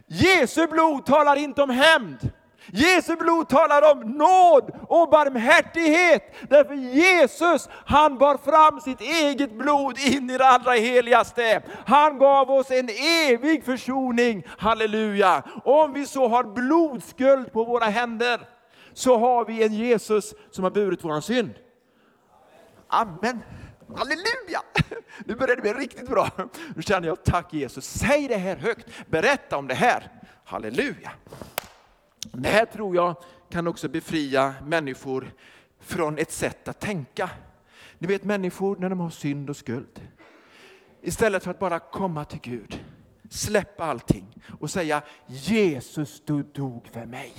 Jesu 0.07 0.67
blod 0.67 1.05
talar 1.05 1.35
inte 1.35 1.61
om 1.61 1.69
hämnd. 1.69 2.31
Jesu 2.71 3.15
blod 3.15 3.49
talar 3.49 3.91
om 3.91 3.99
nåd 3.99 4.71
och 4.87 5.09
barmhärtighet. 5.09 6.35
Därför 6.49 6.73
Jesus, 6.73 7.69
han 7.85 8.17
bar 8.17 8.37
fram 8.37 8.81
sitt 8.81 9.01
eget 9.01 9.51
blod 9.53 9.99
in 9.99 10.29
i 10.29 10.37
det 10.37 10.45
allra 10.45 10.71
heligaste. 10.71 11.61
Han 11.85 12.17
gav 12.17 12.51
oss 12.51 12.71
en 12.71 12.89
evig 13.29 13.65
försoning. 13.65 14.43
Halleluja! 14.57 15.43
Om 15.63 15.93
vi 15.93 16.05
så 16.05 16.27
har 16.27 16.43
blodskuld 16.43 17.53
på 17.53 17.63
våra 17.63 17.85
händer, 17.85 18.39
så 18.93 19.17
har 19.17 19.45
vi 19.45 19.63
en 19.63 19.73
Jesus 19.73 20.33
som 20.51 20.63
har 20.63 20.71
burit 20.71 21.03
vår 21.03 21.21
synd. 21.21 21.53
Amen. 22.87 23.39
Halleluja! 23.97 24.61
Nu 25.25 25.35
börjar 25.35 25.55
det 25.55 25.61
bli 25.61 25.73
riktigt 25.73 26.09
bra. 26.09 26.29
Nu 26.75 26.81
känner 26.81 27.07
jag, 27.07 27.23
tack 27.23 27.53
Jesus. 27.53 27.85
Säg 27.85 28.27
det 28.27 28.37
här 28.37 28.55
högt. 28.55 28.85
Berätta 29.07 29.57
om 29.57 29.67
det 29.67 29.73
här. 29.73 30.11
Halleluja. 30.45 31.11
Det 32.21 32.49
här 32.49 32.65
tror 32.65 32.95
jag 32.95 33.15
kan 33.49 33.67
också 33.67 33.89
befria 33.89 34.55
människor 34.65 35.33
från 35.79 36.17
ett 36.17 36.31
sätt 36.31 36.67
att 36.67 36.79
tänka. 36.79 37.29
Ni 37.97 38.07
vet 38.07 38.23
människor 38.23 38.77
när 38.77 38.89
de 38.89 38.99
har 38.99 39.09
synd 39.09 39.49
och 39.49 39.57
skuld. 39.57 40.01
Istället 41.01 41.43
för 41.43 41.51
att 41.51 41.59
bara 41.59 41.79
komma 41.79 42.25
till 42.25 42.39
Gud, 42.41 42.85
släppa 43.29 43.85
allting 43.85 44.43
och 44.59 44.69
säga 44.69 45.01
Jesus 45.27 46.21
du 46.25 46.43
dog 46.43 46.87
för 46.87 47.05
mig. 47.05 47.33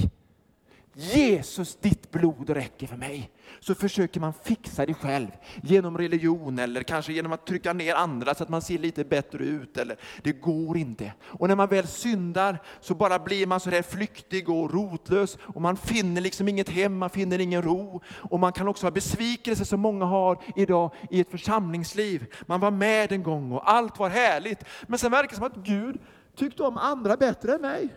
Jesus, 0.95 1.77
ditt 1.77 2.11
blod 2.11 2.51
räcker 2.51 2.87
för 2.87 2.97
mig. 2.97 3.31
Så 3.61 3.75
försöker 3.75 4.21
man 4.21 4.33
fixa 4.33 4.87
det 4.87 4.95
själv 4.95 5.29
genom 5.63 5.99
religion 5.99 6.59
eller 6.59 6.83
kanske 6.83 7.13
genom 7.13 7.33
att 7.33 7.47
trycka 7.47 7.73
ner 7.73 7.95
andra 7.95 8.35
så 8.35 8.43
att 8.43 8.49
man 8.49 8.63
ser 8.63 8.79
lite 8.79 9.05
bättre 9.05 9.45
ut. 9.45 9.77
Eller, 9.77 9.97
det 10.23 10.33
går 10.33 10.77
inte. 10.77 11.13
Och 11.23 11.49
när 11.49 11.57
man 11.57 11.69
väl 11.69 11.87
syndar 11.87 12.59
så 12.81 12.95
bara 12.95 13.19
blir 13.19 13.47
man 13.47 13.61
så 13.61 13.71
där 13.71 13.83
flyktig 13.83 14.49
och 14.49 14.73
rotlös 14.75 15.39
och 15.43 15.63
man 15.63 15.77
finner 15.77 16.21
liksom 16.21 16.49
inget 16.49 16.69
hem, 16.69 16.99
man 16.99 17.11
finner 17.11 17.39
ingen 17.39 17.63
ro. 17.63 18.03
Och 18.07 18.41
man 18.41 18.53
kan 18.53 18.69
också 18.69 18.87
ha 18.87 18.91
besvikelse 18.91 19.65
som 19.65 19.81
många 19.81 20.05
har 20.05 20.43
idag 20.57 20.95
i 21.11 21.21
ett 21.21 21.31
församlingsliv. 21.31 22.27
Man 22.47 22.61
var 22.61 22.71
med 22.71 23.13
en 23.13 23.23
gång 23.23 23.53
och 23.53 23.71
allt 23.71 23.99
var 23.99 24.09
härligt. 24.09 24.65
Men 24.87 24.99
sen 24.99 25.11
verkar 25.11 25.29
det 25.29 25.37
som 25.37 25.45
att 25.45 25.67
Gud 25.67 25.99
tyckte 26.37 26.63
om 26.63 26.79
andra 26.79 27.17
bättre 27.17 27.55
än 27.55 27.61
mig. 27.61 27.89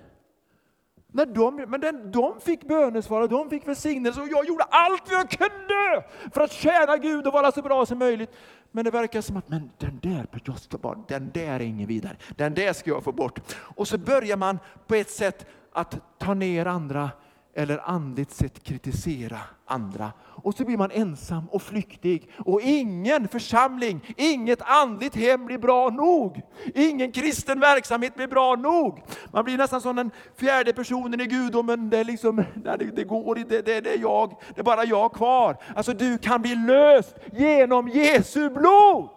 När 1.15 1.25
de, 1.25 1.55
men 1.55 1.81
den, 1.81 2.11
de 2.11 2.39
fick 2.39 2.67
bönesvar 2.67 3.21
och 3.21 3.29
de 3.29 3.49
fick 3.49 3.67
välsignelse 3.67 4.21
och 4.21 4.27
jag 4.27 4.47
gjorde 4.47 4.63
allt 4.63 5.11
jag 5.11 5.29
kunde 5.29 6.03
för 6.33 6.41
att 6.41 6.51
tjäna 6.51 6.97
Gud 6.97 7.27
och 7.27 7.33
vara 7.33 7.51
så 7.51 7.61
bra 7.61 7.85
som 7.85 7.99
möjligt. 7.99 8.29
Men 8.71 8.85
det 8.85 8.91
verkar 8.91 9.21
som 9.21 9.37
att 9.37 9.49
men 9.49 9.69
den 9.77 9.99
där, 10.01 10.27
jag 10.45 10.59
ska 10.59 10.77
bara, 10.77 11.03
den 11.07 11.31
där 11.33 11.53
är 11.53 11.59
ingen 11.59 11.87
vidare. 11.87 12.15
Den 12.35 12.53
där 12.53 12.73
ska 12.73 12.89
jag 12.89 13.03
få 13.03 13.11
bort. 13.11 13.39
Och 13.55 13.87
så 13.87 13.97
börjar 13.97 14.37
man 14.37 14.59
på 14.87 14.95
ett 14.95 15.09
sätt 15.09 15.45
att 15.71 16.19
ta 16.19 16.33
ner 16.33 16.65
andra 16.65 17.09
eller 17.55 17.89
andligt 17.89 18.31
sett 18.31 18.63
kritisera 18.63 19.37
andra. 19.65 20.11
Och 20.19 20.53
så 20.53 20.65
blir 20.65 20.77
man 20.77 20.91
ensam 20.91 21.49
och 21.49 21.61
flyktig. 21.61 22.31
Och 22.37 22.61
ingen 22.61 23.27
församling, 23.27 24.13
inget 24.17 24.61
andligt 24.61 25.15
hem 25.15 25.45
blir 25.45 25.57
bra 25.57 25.89
nog. 25.89 26.41
Ingen 26.75 27.11
kristen 27.11 27.59
verksamhet 27.59 28.15
blir 28.15 28.27
bra 28.27 28.55
nog. 28.55 29.03
Man 29.31 29.43
blir 29.43 29.57
nästan 29.57 29.81
som 29.81 29.95
den 29.95 30.11
fjärde 30.37 30.73
personen 30.73 31.21
i 31.21 31.25
gudomen. 31.25 31.89
Det, 31.89 31.97
är 31.97 32.03
liksom, 32.03 32.43
det, 32.55 32.77
det 32.95 33.03
går 33.03 33.37
inte, 33.37 33.61
det, 33.61 33.81
det, 33.81 33.93
är 33.93 33.99
jag, 33.99 34.41
det 34.55 34.61
är 34.61 34.63
bara 34.63 34.83
jag 34.83 35.13
kvar. 35.13 35.57
Alltså 35.75 35.93
du 35.93 36.17
kan 36.17 36.41
bli 36.41 36.55
löst 36.55 37.15
genom 37.31 37.87
Jesu 37.87 38.49
blod. 38.49 39.09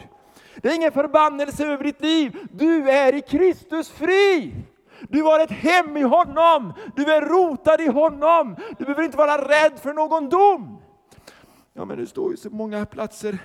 Det 0.57 0.69
är 0.69 0.75
ingen 0.75 0.93
förbannelse 0.93 1.67
över 1.67 1.85
ditt 1.85 2.01
liv. 2.01 2.37
Du 2.53 2.91
är 2.91 3.15
i 3.15 3.21
Kristus 3.21 3.91
fri. 3.91 4.55
Du 5.09 5.23
har 5.23 5.41
ett 5.41 5.51
hem 5.51 5.97
i 5.97 6.03
honom. 6.03 6.73
Du 6.97 7.03
är 7.03 7.21
rotad 7.21 7.81
i 7.81 7.89
honom. 7.89 8.57
Du 8.79 8.85
behöver 8.85 9.03
inte 9.03 9.17
vara 9.17 9.49
rädd 9.49 9.79
för 9.79 9.93
någon 9.93 10.29
dom. 10.29 10.83
Ja, 11.73 11.85
men 11.85 11.99
det 11.99 12.07
står 12.07 12.31
ju 12.31 12.37
så 12.37 12.51
många 12.51 12.87
platser 12.87 13.39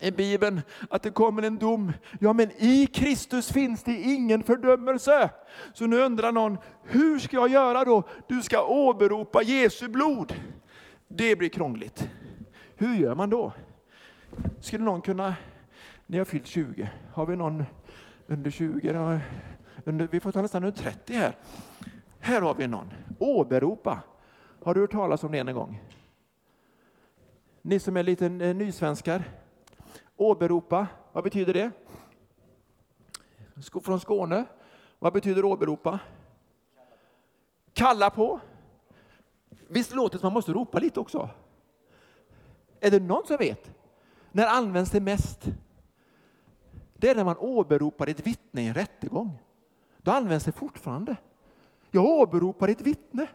i 0.00 0.10
Bibeln 0.10 0.60
att 0.90 1.02
det 1.02 1.10
kommer 1.10 1.42
en 1.42 1.58
dom. 1.58 1.92
Ja, 2.20 2.32
men 2.32 2.50
i 2.50 2.86
Kristus 2.86 3.52
finns 3.52 3.82
det 3.82 3.92
ingen 3.92 4.42
fördömelse. 4.42 5.30
Så 5.74 5.86
nu 5.86 6.00
undrar 6.00 6.32
någon, 6.32 6.58
hur 6.82 7.18
ska 7.18 7.36
jag 7.36 7.48
göra 7.48 7.84
då? 7.84 8.02
Du 8.28 8.42
ska 8.42 8.66
åberopa 8.66 9.42
Jesu 9.42 9.88
blod. 9.88 10.34
Det 11.08 11.36
blir 11.36 11.48
krångligt. 11.48 12.08
Hur 12.76 12.94
gör 12.94 13.14
man 13.14 13.30
då? 13.30 13.52
Skulle 14.60 14.84
någon 14.84 15.00
kunna, 15.02 15.34
ni 16.06 16.18
har 16.18 16.24
fyllt 16.24 16.46
20, 16.46 16.90
har 17.12 17.26
vi 17.26 17.36
någon 17.36 17.64
under 18.26 18.50
20? 18.50 19.20
Under, 19.88 20.08
vi 20.10 20.20
får 20.20 20.32
ta 20.32 20.42
nästan 20.42 20.64
under 20.64 20.82
30 20.82 21.12
här. 21.12 21.36
Här 22.18 22.40
har 22.40 22.54
vi 22.54 22.66
någon. 22.66 22.92
Åberopa. 23.18 24.02
Har 24.62 24.74
du 24.74 24.80
hört 24.80 24.92
talas 24.92 25.24
om 25.24 25.32
det 25.32 25.38
en 25.38 25.54
gång? 25.54 25.82
Ni 27.62 27.78
som 27.78 27.96
är 27.96 28.02
lite 28.02 28.26
eh, 28.26 28.54
nysvenskar. 28.54 29.24
Åberopa, 30.16 30.86
vad 31.12 31.24
betyder 31.24 31.54
det? 31.54 31.70
Från 33.82 34.00
Skåne. 34.00 34.44
Vad 34.98 35.12
betyder 35.12 35.44
åberopa? 35.44 35.98
Kalla 37.72 38.10
på. 38.10 38.40
Visst 39.68 39.94
låter 39.94 40.16
det 40.16 40.20
som 40.20 40.26
man 40.26 40.32
måste 40.32 40.52
ropa 40.52 40.78
lite 40.78 41.00
också? 41.00 41.30
Är 42.80 42.90
det 42.90 43.00
någon 43.00 43.26
som 43.26 43.36
vet? 43.36 43.70
När 44.32 44.46
används 44.46 44.90
det 44.90 45.00
mest? 45.00 45.46
Det 46.94 47.10
är 47.10 47.14
när 47.14 47.24
man 47.24 47.36
åberopar 47.38 48.06
ett 48.06 48.26
vittne 48.26 48.62
i 48.62 48.66
en 48.66 48.74
rättegång 48.74 49.38
då 50.06 50.12
används 50.12 50.44
det 50.44 50.52
fortfarande. 50.52 51.16
Jag 51.90 52.04
åberopar 52.04 52.68
ett 52.68 52.80
vittne. 52.80 53.26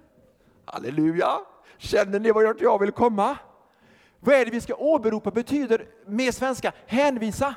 Halleluja! 0.65 1.39
Känner 1.77 2.19
ni 2.19 2.31
vart 2.31 2.62
jag 2.62 2.79
vill 2.79 2.91
komma? 2.91 3.38
Vad 4.19 4.36
är 4.36 4.45
det 4.45 4.51
vi 4.51 4.62
ska 4.62 4.75
åberopa 4.75 5.31
betyder 5.31 5.86
med 6.05 6.34
svenska 6.36 6.73
hänvisa. 6.88 7.55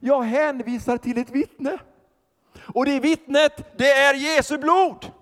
Jag 0.00 0.22
hänvisar 0.22 0.96
till 0.96 1.18
ett 1.18 1.30
vittne. 1.30 1.78
Och 2.74 2.84
det 2.84 3.00
vittnet, 3.00 3.78
det 3.78 3.90
är 3.90 4.14
Jesu 4.14 4.58
blod. 4.58 5.12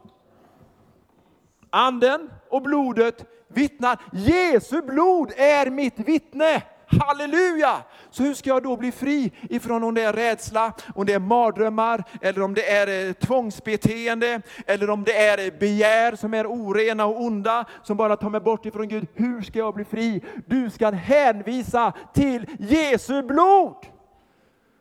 Anden 1.70 2.30
och 2.48 2.62
blodet 2.62 3.24
vittnar. 3.48 4.00
Jesu 4.12 4.82
blod 4.82 5.32
är 5.36 5.70
mitt 5.70 5.98
vittne. 5.98 6.62
Halleluja! 6.98 7.82
Så 8.10 8.22
hur 8.22 8.34
ska 8.34 8.50
jag 8.50 8.62
då 8.62 8.76
bli 8.76 8.92
fri 8.92 9.32
ifrån 9.50 9.84
om 9.84 9.94
det 9.94 10.02
är 10.02 10.12
rädsla, 10.12 10.72
om 10.94 11.06
det 11.06 11.12
är 11.12 11.18
mardrömmar, 11.18 12.04
eller 12.20 12.42
om 12.42 12.54
det 12.54 12.70
är 12.70 13.08
eh, 13.08 13.12
tvångsbeteende, 13.12 14.42
eller 14.66 14.90
om 14.90 15.04
det 15.04 15.16
är 15.16 15.46
eh, 15.46 15.58
begär 15.58 16.16
som 16.16 16.34
är 16.34 16.46
orena 16.46 17.06
och 17.06 17.22
onda, 17.22 17.64
som 17.82 17.96
bara 17.96 18.16
tar 18.16 18.30
mig 18.30 18.40
bort 18.40 18.66
ifrån 18.66 18.88
Gud. 18.88 19.06
Hur 19.14 19.42
ska 19.42 19.58
jag 19.58 19.74
bli 19.74 19.84
fri? 19.84 20.24
Du 20.46 20.70
ska 20.70 20.90
hänvisa 20.90 21.92
till 22.14 22.46
Jesu 22.58 23.22
blod! 23.22 23.76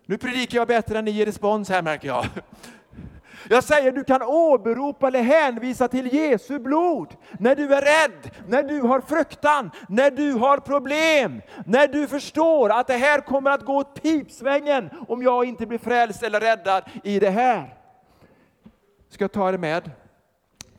Nu 0.06 0.18
predikar 0.18 0.58
jag 0.58 0.68
bättre 0.68 1.00
än 1.00 1.06
ni 1.06 1.12
ger 1.12 1.26
respons 1.26 1.70
här 1.70 1.82
märker 1.82 2.08
jag. 2.08 2.26
Jag 3.50 3.64
säger 3.64 3.92
du 3.92 4.04
kan 4.04 4.22
åberopa 4.22 5.08
eller 5.08 5.22
hänvisa 5.22 5.88
till 5.88 6.14
Jesu 6.14 6.60
blod. 6.60 7.16
När 7.40 7.56
du 7.56 7.74
är 7.76 7.82
rädd, 7.82 8.32
när 8.48 8.64
du 8.64 8.82
har 8.82 9.02
fruktan, 9.02 9.72
när 9.90 10.12
du 10.12 10.34
har 10.34 10.58
problem, 10.58 11.42
när 11.66 11.88
du 11.88 12.08
förstår 12.08 12.70
att 12.70 12.88
det 12.88 12.98
här 12.98 13.22
kommer 13.22 13.52
att 13.52 13.66
gå 13.66 13.76
åt 13.78 14.02
pipsvängen 14.02 14.90
om 15.08 15.24
jag 15.24 15.46
inte 15.46 15.66
blir 15.66 15.80
frälst 15.80 16.24
eller 16.24 16.40
räddad 16.40 16.84
i 17.04 17.20
det 17.20 17.30
här. 17.30 17.76
Ska 19.10 19.24
jag 19.24 19.32
ta 19.32 19.50
er 19.50 19.58
med 19.58 19.92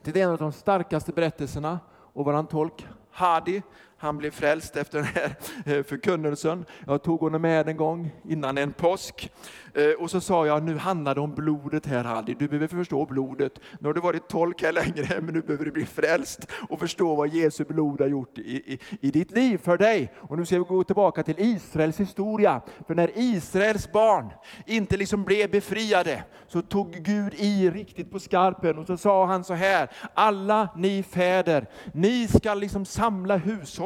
till 0.03 0.17
en 0.17 0.31
av 0.31 0.39
de 0.39 0.53
starkaste 0.53 1.13
berättelserna 1.13 1.79
och 2.13 2.25
våran 2.25 2.47
tolk 2.47 2.87
Hadi, 3.11 3.63
han 4.01 4.19
blev 4.19 4.31
frälst 4.31 4.77
efter 4.77 4.99
den 4.99 5.07
här 5.07 5.37
eh, 5.65 5.83
förkunnelsen. 5.83 6.65
Jag 6.87 7.03
tog 7.03 7.21
honom 7.21 7.43
med 7.43 7.69
en 7.69 7.77
gång 7.77 8.11
innan 8.25 8.59
en 8.59 8.73
påsk. 8.73 9.33
Eh, 9.75 10.03
och 10.03 10.11
så 10.11 10.21
sa 10.21 10.47
jag, 10.47 10.63
nu 10.63 10.77
handlar 10.77 11.15
det 11.15 11.21
om 11.21 11.35
blodet 11.35 11.87
här 11.87 12.05
Halli, 12.05 12.37
du 12.39 12.49
behöver 12.49 12.67
förstå 12.67 13.07
blodet. 13.07 13.53
Nu 13.81 13.89
har 13.89 13.95
du 13.95 14.01
varit 14.01 14.29
tolk 14.29 14.63
här 14.63 14.73
längre, 14.73 15.21
men 15.21 15.35
nu 15.35 15.41
behöver 15.41 15.65
du 15.65 15.71
bli 15.71 15.87
frälst 15.87 16.51
och 16.69 16.81
förstå 16.81 17.15
vad 17.15 17.29
Jesu 17.29 17.65
blod 17.65 18.01
har 18.01 18.09
gjort 18.09 18.39
i, 18.39 18.73
i, 18.73 18.79
i 19.01 19.11
ditt 19.11 19.31
liv 19.31 19.59
för 19.59 19.79
dig. 19.79 20.13
Och 20.17 20.39
nu 20.39 20.47
ska 20.47 20.59
vi 20.59 20.65
gå 20.65 20.85
tillbaka 20.85 21.23
till 21.23 21.39
Israels 21.39 22.01
historia. 22.01 22.63
För 22.87 22.95
när 22.95 23.11
Israels 23.15 23.93
barn 23.93 24.31
inte 24.67 24.97
liksom 24.97 25.25
blev 25.25 25.51
befriade, 25.51 26.25
så 26.47 26.63
tog 26.63 26.93
Gud 26.93 27.35
i 27.35 27.71
riktigt 27.71 28.11
på 28.11 28.19
skarpen 28.19 28.79
och 28.79 28.87
så 28.87 28.97
sa 28.97 29.27
han 29.27 29.45
så 29.45 29.55
här, 29.55 29.91
alla 30.15 30.69
ni 30.77 31.03
fäder, 31.03 31.67
ni 31.93 32.29
ska 32.29 32.55
liksom 32.55 32.85
samla 32.85 33.37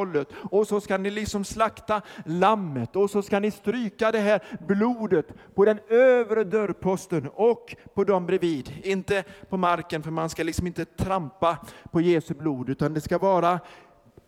hållet 0.04 0.28
och 0.50 0.66
så 0.66 0.80
ska 0.80 0.98
ni 0.98 1.10
liksom 1.10 1.44
slakta 1.44 2.02
lammet 2.24 2.96
och 2.96 3.10
så 3.10 3.22
ska 3.22 3.40
ni 3.40 3.50
stryka 3.50 4.12
det 4.12 4.18
här 4.18 4.42
blodet 4.66 5.26
på 5.54 5.64
den 5.64 5.78
övre 5.88 6.44
dörrposten 6.44 7.28
och 7.34 7.76
på 7.94 8.04
dem 8.04 8.26
bredvid. 8.26 8.72
Inte 8.82 9.24
på 9.48 9.56
marken, 9.56 10.02
för 10.02 10.10
man 10.10 10.30
ska 10.30 10.42
liksom 10.42 10.66
inte 10.66 10.84
trampa 10.84 11.58
på 11.92 12.00
Jesu 12.00 12.34
blod, 12.34 12.68
utan 12.68 12.94
det 12.94 13.00
ska 13.00 13.18
vara 13.18 13.52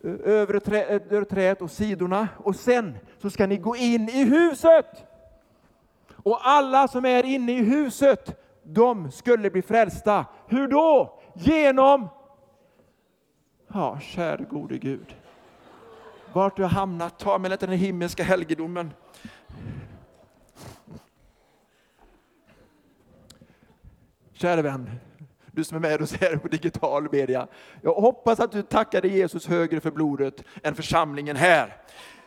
eh, 0.05 0.15
övre 0.25 0.61
trä, 0.61 0.85
eh, 0.85 1.03
dörrträet 1.11 1.63
och 1.63 1.71
sidorna. 1.71 2.29
Och 2.37 2.57
sen 2.57 2.99
så 3.23 3.31
ska 3.31 3.47
ni 3.47 3.57
gå 3.57 3.77
in 3.77 4.09
i 4.09 4.25
huset. 4.25 4.87
Och 6.23 6.39
alla 6.43 6.89
som 6.89 7.05
är 7.05 7.25
inne 7.25 7.53
i 7.53 7.63
huset, 7.63 8.41
de 8.63 9.11
skulle 9.11 9.51
bli 9.51 9.63
frälsta. 9.63 10.25
Hur 10.47 10.69
då? 10.69 11.19
Genom 11.35 12.09
Ja, 13.73 13.99
käre 14.01 14.45
gode 14.51 14.79
Gud. 14.79 15.17
Vart 16.33 16.57
du 16.57 16.63
har 16.63 16.71
hamnat, 16.71 17.19
ta 17.19 17.39
mig 17.39 17.59
till 17.59 17.69
den 17.69 17.79
himmelska 17.79 18.23
helgedomen. 18.23 18.93
Kära 24.33 24.63
vän, 24.63 24.91
du 25.53 25.65
som 25.65 25.77
är 25.77 25.81
med 25.81 26.03
oss 26.03 26.13
här 26.13 26.37
på 26.37 26.49
digital 26.49 27.09
media. 27.13 27.47
Jag 27.83 27.95
hoppas 27.95 28.41
att 28.41 28.53
du 28.53 28.63
tackade 28.63 29.09
Jesus 29.09 29.47
högre 29.47 29.81
för 29.81 29.91
blodet 29.91 30.45
än 30.63 30.75
församlingen 30.75 31.37
här. 31.37 31.77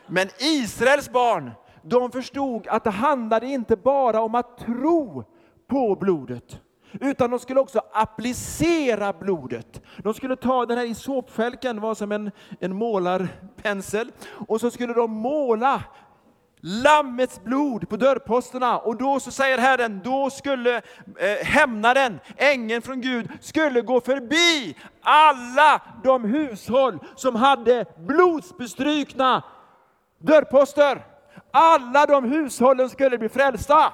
Men 0.06 0.28
Israels 0.38 1.10
barn, 1.10 1.50
de 1.82 2.10
förstod 2.12 2.66
att 2.68 2.84
det 2.84 2.90
handlade 2.90 3.46
inte 3.46 3.76
bara 3.76 4.20
om 4.20 4.34
att 4.34 4.58
tro 4.58 5.24
på 5.66 5.96
blodet, 5.96 6.60
utan 7.00 7.30
de 7.30 7.38
skulle 7.38 7.60
också 7.60 7.82
applicera 7.92 9.12
blodet. 9.12 9.82
De 9.98 10.14
skulle 10.14 10.36
ta 10.36 10.66
den 10.66 10.78
här 10.78 10.84
isopfälken, 10.84 11.80
var 11.80 11.94
som 11.94 12.12
en, 12.12 12.30
en 12.60 12.76
målarpensel, 12.76 14.12
och 14.48 14.60
så 14.60 14.70
skulle 14.70 14.92
de 14.92 15.10
måla 15.10 15.82
Lammets 16.62 17.44
blod 17.44 17.88
på 17.88 17.96
dörrposterna 17.96 18.78
och 18.78 18.96
då 18.96 19.20
så 19.20 19.30
säger 19.30 19.58
Herren, 19.58 20.00
då 20.04 20.30
skulle 20.30 20.76
eh, 21.18 21.46
hämnaren, 21.46 22.20
ängeln 22.36 22.82
från 22.82 23.00
Gud, 23.00 23.28
skulle 23.40 23.80
gå 23.80 24.00
förbi 24.00 24.76
alla 25.02 25.82
de 26.04 26.24
hushåll 26.24 26.98
som 27.16 27.34
hade 27.34 27.84
blodsbestrykna 27.98 29.42
dörrposter. 30.18 31.06
Alla 31.50 32.06
de 32.06 32.24
hushållen 32.24 32.88
skulle 32.88 33.18
bli 33.18 33.28
frälsta 33.28 33.92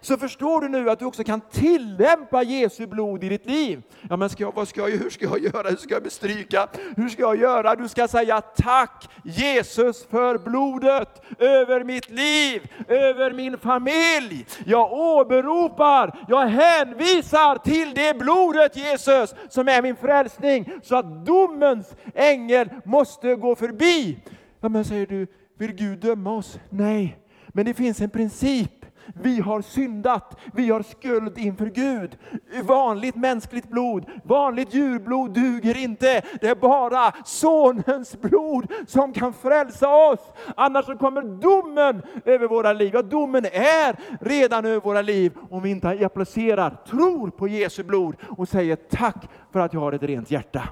så 0.00 0.16
förstår 0.16 0.60
du 0.60 0.68
nu 0.68 0.90
att 0.90 0.98
du 0.98 1.04
också 1.04 1.24
kan 1.24 1.40
tillämpa 1.40 2.42
Jesu 2.42 2.86
blod 2.86 3.24
i 3.24 3.28
ditt 3.28 3.46
liv. 3.46 3.82
Ja, 4.08 4.16
men 4.16 4.30
ska 4.30 4.42
jag, 4.42 4.54
vad 4.54 4.68
ska 4.68 4.80
jag, 4.80 4.98
hur 4.98 5.10
ska 5.10 5.24
jag 5.24 5.38
göra? 5.38 5.68
Hur 5.68 5.76
ska 5.76 5.94
jag 5.94 6.02
bestryka? 6.02 6.68
Hur 6.96 7.08
ska 7.08 7.22
jag 7.22 7.36
göra? 7.36 7.74
Du 7.74 7.88
ska 7.88 8.08
säga 8.08 8.40
tack 8.40 9.08
Jesus 9.24 10.06
för 10.06 10.38
blodet 10.38 11.22
över 11.38 11.84
mitt 11.84 12.10
liv, 12.10 12.72
över 12.88 13.32
min 13.32 13.58
familj. 13.58 14.46
Jag 14.66 14.92
åberopar, 14.92 16.24
jag 16.28 16.46
hänvisar 16.46 17.58
till 17.58 17.94
det 17.94 18.18
blodet 18.18 18.76
Jesus 18.76 19.34
som 19.48 19.68
är 19.68 19.82
min 19.82 19.96
frälsning 19.96 20.72
så 20.82 20.96
att 20.96 21.26
domens 21.26 21.94
ängel 22.14 22.68
måste 22.84 23.34
gå 23.34 23.54
förbi. 23.54 24.18
Ja, 24.60 24.68
men 24.68 24.84
säger 24.84 25.06
du, 25.06 25.26
vill 25.58 25.72
Gud 25.72 25.98
döma 25.98 26.32
oss? 26.32 26.58
Nej, 26.70 27.18
men 27.48 27.64
det 27.64 27.74
finns 27.74 28.00
en 28.00 28.10
princip 28.10 28.79
vi 29.14 29.40
har 29.40 29.62
syndat, 29.62 30.38
vi 30.52 30.70
har 30.70 30.82
skuld 30.82 31.38
inför 31.38 31.66
Gud. 31.66 32.18
Vanligt 32.62 33.16
mänskligt 33.16 33.68
blod, 33.68 34.04
vanligt 34.24 34.74
djurblod 34.74 35.34
duger 35.34 35.76
inte. 35.76 36.22
Det 36.40 36.48
är 36.48 36.54
bara 36.54 37.12
Sonens 37.24 38.20
blod 38.20 38.72
som 38.86 39.12
kan 39.12 39.32
frälsa 39.32 39.88
oss. 39.88 40.20
Annars 40.56 40.84
så 40.86 40.96
kommer 40.96 41.22
domen 41.22 42.02
över 42.24 42.48
våra 42.48 42.72
liv. 42.72 42.90
Ja, 42.94 43.02
domen 43.02 43.44
är 43.44 43.96
redan 44.24 44.64
över 44.64 44.80
våra 44.80 45.02
liv 45.02 45.32
om 45.50 45.62
vi 45.62 45.70
inte 45.70 45.88
applicerar, 45.88 46.76
tror 46.86 47.30
på 47.30 47.48
Jesu 47.48 47.82
blod 47.82 48.16
och 48.38 48.48
säger 48.48 48.76
tack 48.76 49.28
för 49.52 49.60
att 49.60 49.74
jag 49.74 49.80
har 49.80 49.92
ett 49.92 50.02
rent 50.02 50.30
hjärta. 50.30 50.68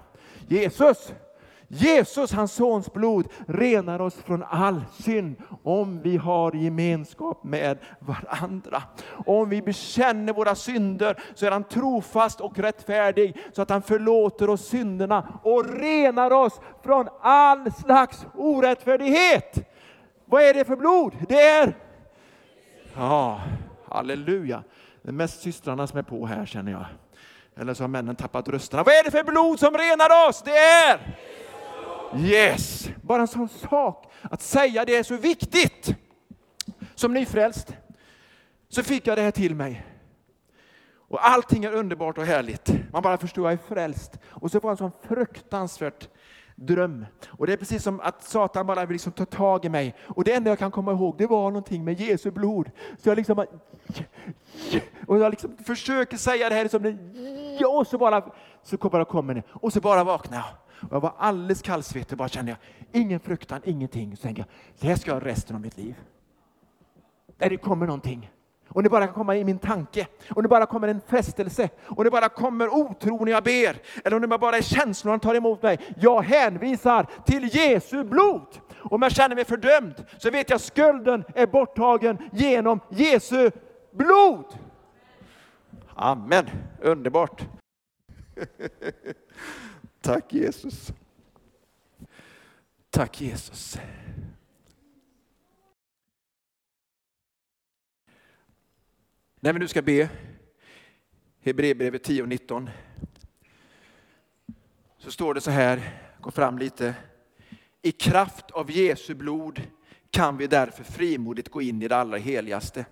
Jesus, 0.49 1.13
Jesus, 1.71 2.33
hans 2.33 2.53
sons 2.53 2.93
blod, 2.93 3.29
renar 3.47 4.01
oss 4.01 4.15
från 4.15 4.43
all 4.43 4.85
synd 4.99 5.37
om 5.63 6.03
vi 6.03 6.17
har 6.17 6.53
gemenskap 6.53 7.45
med 7.45 7.79
varandra. 7.99 8.83
Om 9.27 9.49
vi 9.49 9.63
bekänner 9.63 10.33
våra 10.33 10.55
synder 10.55 11.17
så 11.35 11.47
är 11.47 11.51
han 11.51 11.65
trofast 11.65 12.41
och 12.41 12.59
rättfärdig 12.59 13.37
så 13.53 13.63
att 13.63 13.71
han 13.71 13.83
förlåter 13.83 14.51
oss 14.51 14.69
synderna 14.69 15.41
och 15.43 15.81
renar 15.81 16.31
oss 16.31 16.61
från 16.85 17.09
all 17.21 17.73
slags 17.73 18.27
orättfärdighet. 18.35 19.69
Vad 20.25 20.43
är 20.43 20.55
det 20.55 20.65
för 20.65 20.77
blod? 20.77 21.13
Det 21.29 21.43
är... 21.43 21.77
Ja, 22.97 23.41
halleluja. 23.89 24.63
Det 25.03 25.09
är 25.09 25.13
mest 25.13 25.43
systrarna 25.43 25.87
som 25.87 25.99
är 25.99 26.03
på 26.03 26.27
här 26.27 26.47
känner 26.47 26.73
jag. 26.73 26.85
Eller 27.57 27.75
så 27.75 27.83
har 27.83 27.89
männen 27.89 28.17
tappat 28.17 28.49
rösterna. 28.49 28.83
Vad 28.83 28.95
är 28.95 29.05
det 29.05 29.11
för 29.11 29.25
blod 29.25 29.59
som 29.59 29.75
renar 29.75 30.29
oss? 30.29 30.43
Det 30.43 30.59
är... 30.59 31.17
Yes! 32.17 32.91
Bara 33.03 33.21
en 33.21 33.29
sån 33.29 33.49
sak, 33.49 34.13
att 34.23 34.43
säga 34.43 34.85
det 34.85 34.97
är 34.97 35.03
så 35.03 35.17
viktigt. 35.17 35.95
Som 36.95 37.15
nyfrälst 37.15 37.77
så 38.69 38.83
fick 38.83 39.07
jag 39.07 39.19
det 39.19 39.23
här 39.23 39.31
till 39.31 39.55
mig. 39.55 39.87
Och 41.09 41.29
allting 41.29 41.65
är 41.65 41.73
underbart 41.73 42.19
och 42.19 42.25
härligt. 42.25 42.73
Man 42.93 43.03
bara 43.03 43.17
förstår, 43.17 43.45
jag 43.45 43.53
är 43.53 43.75
frälst. 43.75 44.19
Och 44.29 44.51
så 44.51 44.61
får 44.61 44.69
jag 44.69 44.73
en 44.73 44.77
sån 44.77 45.09
fruktansvärt 45.09 46.09
dröm. 46.55 47.07
Och 47.27 47.47
det 47.47 47.53
är 47.53 47.57
precis 47.57 47.83
som 47.83 48.01
att 48.01 48.25
Satan 48.25 48.67
bara 48.67 48.87
vill 48.87 48.95
liksom 48.95 49.13
ta 49.13 49.25
tag 49.25 49.65
i 49.65 49.69
mig. 49.69 49.95
Och 50.01 50.25
det 50.25 50.33
enda 50.33 50.51
jag 50.51 50.59
kan 50.59 50.71
komma 50.71 50.93
ihåg, 50.93 51.15
det 51.19 51.27
var 51.27 51.51
någonting 51.51 51.85
med 51.85 52.01
Jesu 52.01 52.31
blod. 52.31 52.71
Så 52.99 53.09
jag 53.09 53.17
liksom, 53.17 53.47
och 55.07 55.19
jag 55.19 55.31
liksom 55.31 55.57
försöker 55.67 56.17
säga 56.17 56.49
det 56.49 56.55
här 56.55 56.69
som 56.69 56.99
och 57.67 57.87
så 57.87 57.99
bara, 57.99 58.33
så 58.63 58.77
bara 58.77 59.05
kommer 59.05 59.35
det. 59.35 59.43
Och 59.49 59.73
så 59.73 59.81
bara 59.81 60.05
vaknar 60.05 60.37
jag. 60.37 60.47
Och 60.89 60.97
jag 60.97 61.01
var 61.01 61.13
alldeles 61.19 61.63
kallsvettig 61.63 62.13
och 62.13 62.19
bara 62.19 62.29
kände 62.29 62.51
jag, 62.51 62.59
ingen 63.03 63.21
fruktan, 63.21 63.61
ingenting. 63.65 64.17
Så 64.17 64.23
tänkte 64.23 64.41
jag, 64.41 64.49
det 64.81 64.89
här 64.89 64.97
ska 64.97 65.11
jag 65.11 65.27
resten 65.27 65.57
av 65.57 65.63
mitt 65.63 65.77
liv. 65.77 65.95
Där 67.39 67.51
det 67.51 67.57
kommer 67.57 67.87
någonting. 67.87 68.31
Och 68.69 68.83
det 68.83 68.91
bara 68.91 69.07
kan 69.07 69.15
komma 69.15 69.37
i 69.37 69.45
min 69.45 69.59
tanke, 69.59 70.07
och 70.31 70.43
det 70.43 70.49
bara 70.49 70.67
kommer 70.67 70.89
en 70.89 71.01
frestelse, 71.07 71.69
och 71.83 72.05
det 72.05 72.11
bara 72.11 72.29
kommer 72.29 72.75
otro 72.75 73.25
när 73.25 73.33
jag 73.33 73.45
ber, 73.45 73.77
eller 74.05 74.17
om 74.17 74.23
det 74.23 74.39
bara 74.39 74.57
är 74.57 74.63
känslor 74.63 75.11
han 75.11 75.21
tar 75.21 75.35
emot 75.35 75.63
mig. 75.63 75.79
Jag 75.97 76.23
hänvisar 76.23 77.07
till 77.25 77.55
Jesu 77.55 78.05
blod. 78.05 78.47
Om 78.79 79.03
jag 79.03 79.13
känner 79.13 79.35
mig 79.35 79.45
fördömd 79.45 79.95
så 80.19 80.31
vet 80.31 80.51
jag 80.51 80.57
att 80.57 80.63
skulden 80.63 81.25
är 81.35 81.47
borttagen 81.47 82.19
genom 82.33 82.81
Jesu 82.91 83.51
blod. 83.93 84.45
Amen, 85.95 86.47
underbart. 86.81 87.58
Tack 90.01 90.33
Jesus. 90.33 90.93
Tack 92.91 93.21
Jesus. 93.21 93.79
När 99.41 99.53
vi 99.53 99.59
nu 99.59 99.69
ska 99.69 99.83
be 99.83 100.09
Hebreerbrevet 101.41 102.05
10 102.05 102.23
och 102.23 102.29
19 102.29 102.71
så 104.99 105.11
står 105.11 105.35
det 105.35 105.41
så 105.41 105.51
här, 105.51 106.01
gå 106.21 106.31
fram 106.31 106.59
lite. 106.59 106.95
I 107.83 107.93
kraft 107.93 108.51
av 108.51 108.71
Jesu 108.71 109.15
blod 109.15 109.63
kan 110.11 110.37
vi 110.37 110.47
därför 110.47 110.85
frimodigt 110.85 111.49
gå 111.49 111.63
in 111.63 111.83
i 111.83 111.89
det 111.89 111.97
allra 111.97 112.19
heligaste. 112.19 112.85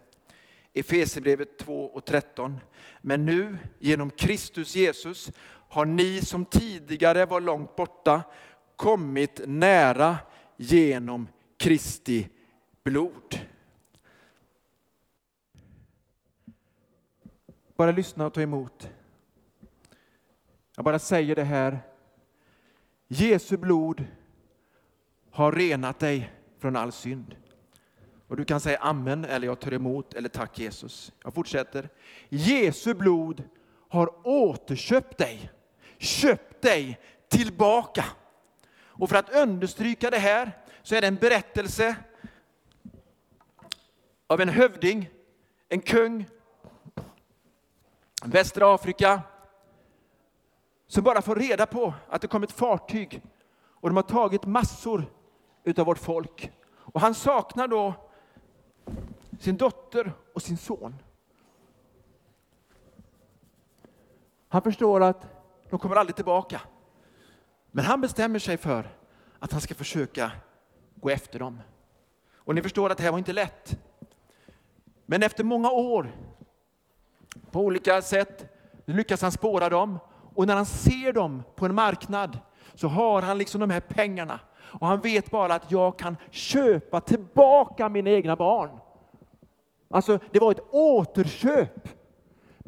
Efesierbrevet 0.77 1.59
2 1.59 1.85
och 1.85 2.05
13. 2.05 2.61
Men 3.01 3.27
nu 3.27 3.59
genom 3.79 4.11
Kristus 4.11 4.77
Jesus 4.77 5.31
har 5.69 5.85
ni 5.85 6.21
som 6.21 6.45
tidigare 6.45 7.27
var 7.27 7.41
långt 7.41 7.77
borta 7.77 8.23
kommit 8.77 9.41
nära 9.47 10.17
genom 10.57 11.29
Kristi 11.57 12.29
blod. 12.85 13.41
Bara 17.77 17.91
lyssna 17.91 18.27
och 18.27 18.35
ta 18.35 18.41
emot. 18.41 18.91
Jag 20.77 20.85
bara 20.85 20.99
säger 20.99 21.35
det 21.35 21.45
här. 21.45 21.79
Jesu 23.09 23.57
blod 23.57 24.05
har 25.31 25.53
renat 25.53 25.99
dig 25.99 26.33
från 26.59 26.77
all 26.77 26.93
synd. 26.93 27.37
Och 28.29 28.37
du 28.37 28.45
kan 28.45 28.61
säga 28.61 28.79
amen 28.79 29.25
eller 29.25 29.47
jag 29.47 29.61
tar 29.61 29.75
emot 29.75 30.15
eller 30.15 30.29
tack 30.29 30.59
Jesus. 30.59 31.13
Jag 31.23 31.35
fortsätter. 31.35 31.89
Jesu 32.29 32.95
blod 32.95 33.43
har 33.89 34.27
återköpt 34.27 35.19
dig 35.19 35.53
köpt 35.99 36.63
dig 36.63 37.01
tillbaka. 37.29 38.05
Och 38.79 39.09
för 39.09 39.17
att 39.17 39.35
understryka 39.35 40.11
det 40.11 40.19
här 40.19 40.53
så 40.83 40.95
är 40.95 41.01
det 41.01 41.07
en 41.07 41.17
berättelse 41.17 41.97
av 44.27 44.41
en 44.41 44.49
hövding, 44.49 45.11
en 45.69 45.81
kung, 45.81 46.27
västra 48.25 48.75
Afrika, 48.75 49.23
som 50.87 51.05
bara 51.05 51.23
får 51.23 51.37
reda 51.37 51.67
på 51.67 51.95
att 52.09 52.23
det 52.23 52.29
kom 52.29 52.43
ett 52.43 52.53
fartyg 52.53 53.23
och 53.65 53.89
de 53.89 53.97
har 53.97 54.03
tagit 54.03 54.47
massor 54.47 55.13
utav 55.65 55.87
vårt 55.87 55.99
folk. 55.99 56.53
Och 56.69 57.01
han 57.01 57.15
saknar 57.15 57.69
då 57.69 57.95
sin 59.39 59.57
dotter 59.57 60.13
och 60.35 60.43
sin 60.43 60.57
son. 60.57 60.95
Han 64.49 64.63
förstår 64.63 65.03
att 65.03 65.27
de 65.71 65.79
kommer 65.79 65.97
aldrig 65.97 66.17
tillbaka. 66.17 66.61
Men 67.71 67.85
han 67.85 68.01
bestämmer 68.01 68.39
sig 68.39 68.57
för 68.57 68.89
att 69.39 69.53
han 69.53 69.61
ska 69.61 69.75
försöka 69.75 70.33
gå 70.95 71.11
efter 71.11 71.39
dem. 71.39 71.61
Och 72.35 72.55
ni 72.55 72.63
förstår 72.63 72.91
att 72.91 72.97
det 72.97 73.03
här 73.03 73.11
var 73.11 73.19
inte 73.19 73.33
lätt. 73.33 73.79
Men 75.07 75.23
efter 75.23 75.45
många 75.45 75.71
år, 75.71 76.13
på 77.51 77.61
olika 77.61 78.03
sätt, 78.03 78.53
lyckas 78.85 79.23
han 79.23 79.33
spåra 79.33 79.69
dem. 79.69 79.99
Och 80.35 80.47
när 80.47 80.57
han 80.57 80.67
ser 80.67 81.13
dem 81.13 81.43
på 81.55 81.67
en 81.67 81.75
marknad 81.75 82.39
så 82.75 82.89
har 82.89 83.23
han 83.23 83.39
liksom 83.39 83.61
de 83.61 83.71
här 83.71 83.81
pengarna. 83.81 84.41
Och 84.57 84.87
han 84.87 85.01
vet 85.01 85.31
bara 85.31 85.55
att 85.55 85.71
jag 85.71 85.99
kan 85.99 86.17
köpa 86.31 87.01
tillbaka 87.01 87.89
mina 87.89 88.11
egna 88.11 88.37
barn. 88.37 88.81
Alltså, 89.91 90.19
det 90.33 90.39
var 90.39 90.51
ett 90.51 90.65
återköp. 90.71 91.89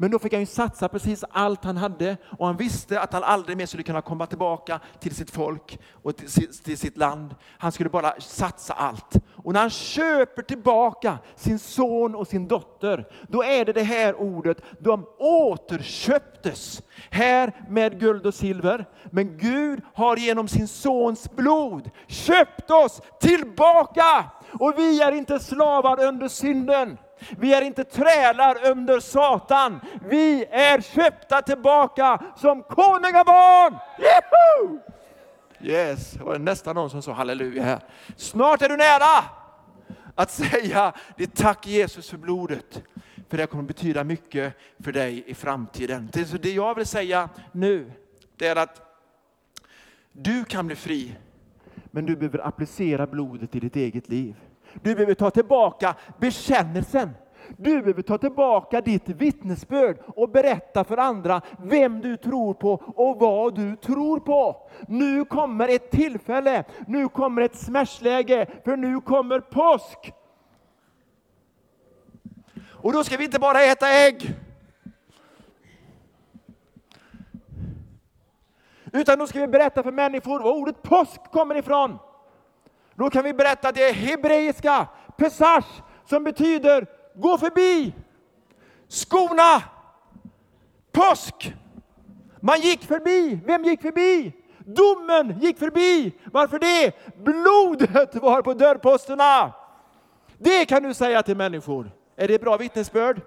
Men 0.01 0.11
då 0.11 0.19
fick 0.19 0.33
han 0.33 0.39
ju 0.39 0.45
satsa 0.45 0.89
precis 0.89 1.23
allt 1.29 1.63
han 1.63 1.77
hade 1.77 2.17
och 2.37 2.45
han 2.45 2.57
visste 2.57 3.01
att 3.01 3.13
han 3.13 3.23
aldrig 3.23 3.57
mer 3.57 3.65
skulle 3.65 3.83
kunna 3.83 4.01
komma 4.01 4.25
tillbaka 4.25 4.79
till 4.99 5.15
sitt 5.15 5.31
folk 5.31 5.79
och 6.03 6.17
till 6.63 6.77
sitt 6.77 6.97
land. 6.97 7.35
Han 7.57 7.71
skulle 7.71 7.89
bara 7.89 8.21
satsa 8.21 8.73
allt. 8.73 9.15
Och 9.35 9.53
när 9.53 9.59
han 9.59 9.69
köper 9.69 10.41
tillbaka 10.41 11.17
sin 11.35 11.59
son 11.59 12.15
och 12.15 12.27
sin 12.27 12.47
dotter, 12.47 13.07
då 13.27 13.43
är 13.43 13.65
det 13.65 13.73
det 13.73 13.83
här 13.83 14.15
ordet, 14.15 14.57
de 14.79 15.05
återköptes. 15.17 16.81
Här 17.09 17.65
med 17.69 17.99
guld 17.99 18.25
och 18.25 18.33
silver. 18.33 18.85
Men 19.11 19.37
Gud 19.37 19.81
har 19.93 20.17
genom 20.17 20.47
sin 20.47 20.67
sons 20.67 21.31
blod 21.31 21.89
köpt 22.07 22.71
oss 22.71 23.01
tillbaka 23.19 24.25
Och 24.59 24.73
vi 24.77 25.01
är 25.01 25.11
inte 25.11 25.39
slavar 25.39 26.03
under 26.03 26.27
synden. 26.27 26.97
Vi 27.37 27.53
är 27.53 27.61
inte 27.61 27.83
trälar 27.83 28.67
under 28.71 28.99
Satan. 28.99 29.79
Vi 30.09 30.45
är 30.45 30.81
köpta 30.81 31.41
tillbaka 31.41 32.23
som 32.35 32.63
konungabarn! 32.63 33.77
Yahoo! 33.99 34.79
Yes, 35.61 36.11
det 36.11 36.23
var 36.23 36.39
nästan 36.39 36.75
någon 36.75 36.89
som 36.89 37.01
sa 37.01 37.13
halleluja 37.13 37.63
här. 37.63 37.79
Snart 38.15 38.61
är 38.61 38.69
du 38.69 38.77
nära 38.77 39.23
att 40.15 40.31
säga 40.31 40.93
det 41.17 41.35
tack 41.35 41.67
Jesus 41.67 42.09
för 42.09 42.17
blodet. 42.17 42.83
För 43.29 43.37
det 43.37 43.47
kommer 43.47 43.63
betyda 43.63 44.03
mycket 44.03 44.53
för 44.79 44.91
dig 44.91 45.23
i 45.27 45.33
framtiden. 45.33 46.09
Det 46.41 46.51
jag 46.51 46.75
vill 46.75 46.85
säga 46.85 47.29
nu, 47.51 47.91
det 48.35 48.47
är 48.47 48.55
att 48.55 48.81
du 50.11 50.45
kan 50.45 50.67
bli 50.67 50.75
fri, 50.75 51.15
men 51.91 52.05
du 52.05 52.15
behöver 52.15 52.47
applicera 52.47 53.07
blodet 53.07 53.55
i 53.55 53.59
ditt 53.59 53.75
eget 53.75 54.09
liv. 54.09 54.35
Du 54.73 54.95
behöver 54.95 55.13
ta 55.13 55.31
tillbaka 55.31 55.95
bekännelsen. 56.17 57.09
Du 57.57 57.81
behöver 57.81 58.01
ta 58.01 58.17
tillbaka 58.17 58.81
ditt 58.81 59.09
vittnesbörd 59.09 59.97
och 60.07 60.29
berätta 60.29 60.83
för 60.83 60.97
andra 60.97 61.41
vem 61.63 62.01
du 62.01 62.17
tror 62.17 62.53
på 62.53 62.73
och 62.95 63.19
vad 63.19 63.55
du 63.55 63.75
tror 63.75 64.19
på. 64.19 64.69
Nu 64.87 65.25
kommer 65.25 65.67
ett 65.67 65.91
tillfälle, 65.91 66.63
nu 66.87 67.09
kommer 67.09 67.41
ett 67.41 67.55
smärtsläge, 67.55 68.47
för 68.63 68.77
nu 68.77 69.01
kommer 69.01 69.39
påsk. 69.39 70.13
Och 72.81 72.93
då 72.93 73.03
ska 73.03 73.17
vi 73.17 73.23
inte 73.23 73.39
bara 73.39 73.63
äta 73.63 73.87
ägg. 73.89 74.35
Utan 78.93 79.19
då 79.19 79.27
ska 79.27 79.39
vi 79.39 79.47
berätta 79.47 79.83
för 79.83 79.91
människor 79.91 80.39
var 80.39 80.51
ordet 80.51 80.81
påsk 80.81 81.31
kommer 81.31 81.55
ifrån. 81.55 81.97
Då 82.99 83.09
kan 83.09 83.23
vi 83.23 83.33
berätta 83.33 83.71
det 83.71 83.91
hebreiska 83.91 84.87
pesach 85.17 85.65
som 86.05 86.23
betyder 86.23 86.87
gå 87.15 87.37
förbi, 87.37 87.93
skona, 88.87 89.63
påsk. 90.91 91.53
Man 92.39 92.59
gick 92.59 92.83
förbi. 92.83 93.39
Vem 93.45 93.63
gick 93.63 93.81
förbi? 93.81 94.33
Domen 94.57 95.39
gick 95.39 95.59
förbi. 95.59 96.11
Varför 96.31 96.59
det? 96.59 96.93
Blodet 97.23 98.15
var 98.15 98.41
på 98.41 98.53
dörrposterna. 98.53 99.53
Det 100.37 100.65
kan 100.65 100.83
du 100.83 100.93
säga 100.93 101.23
till 101.23 101.37
människor. 101.37 101.91
Är 102.15 102.27
det 102.27 102.41
bra 102.41 102.57
vittnesbörd? 102.57 103.21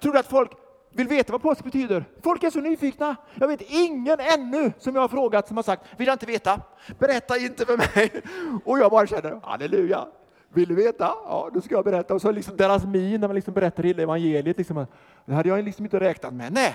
Tror 0.00 0.12
du 0.12 0.18
att 0.18 0.26
folk 0.26 0.50
vill 0.96 1.08
veta 1.08 1.32
vad 1.32 1.42
påsk 1.42 1.64
betyder? 1.64 2.04
Folk 2.22 2.42
är 2.42 2.50
så 2.50 2.60
nyfikna. 2.60 3.16
Jag 3.34 3.48
vet 3.48 3.60
ingen 3.60 4.20
ännu 4.20 4.72
som 4.78 4.94
jag 4.94 5.02
har 5.02 5.08
frågat 5.08 5.48
som 5.48 5.56
har 5.56 5.64
sagt, 5.64 5.82
vill 5.96 6.06
jag 6.06 6.14
inte 6.14 6.26
veta? 6.26 6.60
Berätta 6.98 7.36
inte 7.36 7.66
för 7.66 7.76
mig. 7.76 8.22
Och 8.64 8.78
jag 8.78 8.90
bara 8.90 9.06
känner, 9.06 9.40
halleluja. 9.42 10.06
Vill 10.48 10.68
du 10.68 10.74
veta? 10.74 11.04
Ja, 11.04 11.50
då 11.54 11.60
ska 11.60 11.74
jag 11.74 11.84
berätta. 11.84 12.14
Och 12.14 12.20
så 12.20 12.30
liksom 12.30 12.56
deras 12.56 12.84
min 12.84 13.20
när 13.20 13.28
man 13.28 13.34
liksom 13.34 13.54
berättar 13.54 13.82
hela 13.82 14.02
evangeliet. 14.02 14.58
Liksom, 14.58 14.86
det 15.24 15.34
hade 15.34 15.48
jag 15.48 15.64
liksom 15.64 15.84
inte 15.84 16.00
räknat 16.00 16.34
med. 16.34 16.52
Nej, 16.52 16.74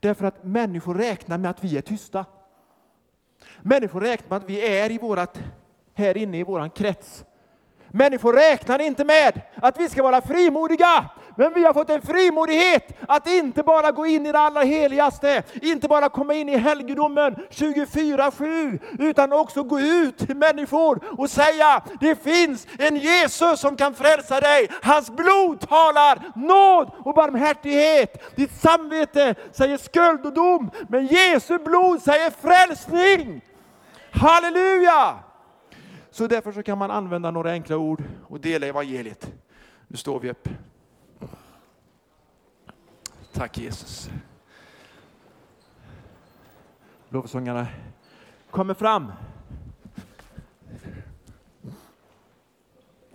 därför 0.00 0.26
att 0.26 0.44
människor 0.44 0.94
räknar 0.94 1.38
med 1.38 1.50
att 1.50 1.64
vi 1.64 1.78
är 1.78 1.82
tysta. 1.82 2.24
Människor 3.62 4.00
räknar 4.00 4.28
med 4.28 4.36
att 4.36 4.50
vi 4.50 4.78
är 4.78 4.90
i 4.90 4.98
vårat, 4.98 5.40
här 5.94 6.16
inne 6.16 6.38
i 6.38 6.42
våran 6.42 6.70
krets. 6.70 7.24
Människor 7.94 8.32
räknar 8.32 8.78
inte 8.78 9.04
med 9.04 9.40
att 9.62 9.80
vi 9.80 9.88
ska 9.88 10.02
vara 10.02 10.20
frimodiga. 10.20 11.10
Men 11.36 11.54
vi 11.54 11.64
har 11.64 11.72
fått 11.72 11.90
en 11.90 12.02
frimodighet 12.02 12.96
att 13.08 13.28
inte 13.28 13.62
bara 13.62 13.90
gå 13.90 14.06
in 14.06 14.26
i 14.26 14.32
det 14.32 14.38
allra 14.38 14.62
heligaste, 14.62 15.42
inte 15.62 15.88
bara 15.88 16.08
komma 16.08 16.34
in 16.34 16.48
i 16.48 16.56
helgedomen 16.56 17.36
24-7, 17.50 18.78
utan 18.98 19.32
också 19.32 19.62
gå 19.62 19.80
ut 19.80 20.18
till 20.18 20.36
människor 20.36 21.00
och 21.18 21.30
säga, 21.30 21.82
det 22.00 22.22
finns 22.22 22.66
en 22.78 22.96
Jesus 22.96 23.60
som 23.60 23.76
kan 23.76 23.94
frälsa 23.94 24.40
dig. 24.40 24.68
Hans 24.82 25.10
blod 25.10 25.60
talar 25.68 26.18
nåd 26.34 26.90
och 27.04 27.14
barmhärtighet. 27.14 28.36
Ditt 28.36 28.60
samvete 28.60 29.34
säger 29.52 29.76
skuld 29.76 30.26
och 30.26 30.32
dom, 30.32 30.70
men 30.88 31.06
Jesu 31.06 31.58
blod 31.58 32.02
säger 32.02 32.30
frälsning. 32.30 33.40
Halleluja! 34.10 35.14
Så 36.14 36.26
därför 36.26 36.52
så 36.52 36.62
kan 36.62 36.78
man 36.78 36.90
använda 36.90 37.30
några 37.30 37.50
enkla 37.50 37.76
ord 37.76 38.02
och 38.28 38.40
dela 38.40 38.66
evangeliet. 38.66 39.32
Nu 39.88 39.96
står 39.96 40.20
vi 40.20 40.30
upp. 40.30 40.48
Tack 43.32 43.58
Jesus. 43.58 44.10
Lovsångarna 47.08 47.66
kommer 48.50 48.74
fram. 48.74 49.12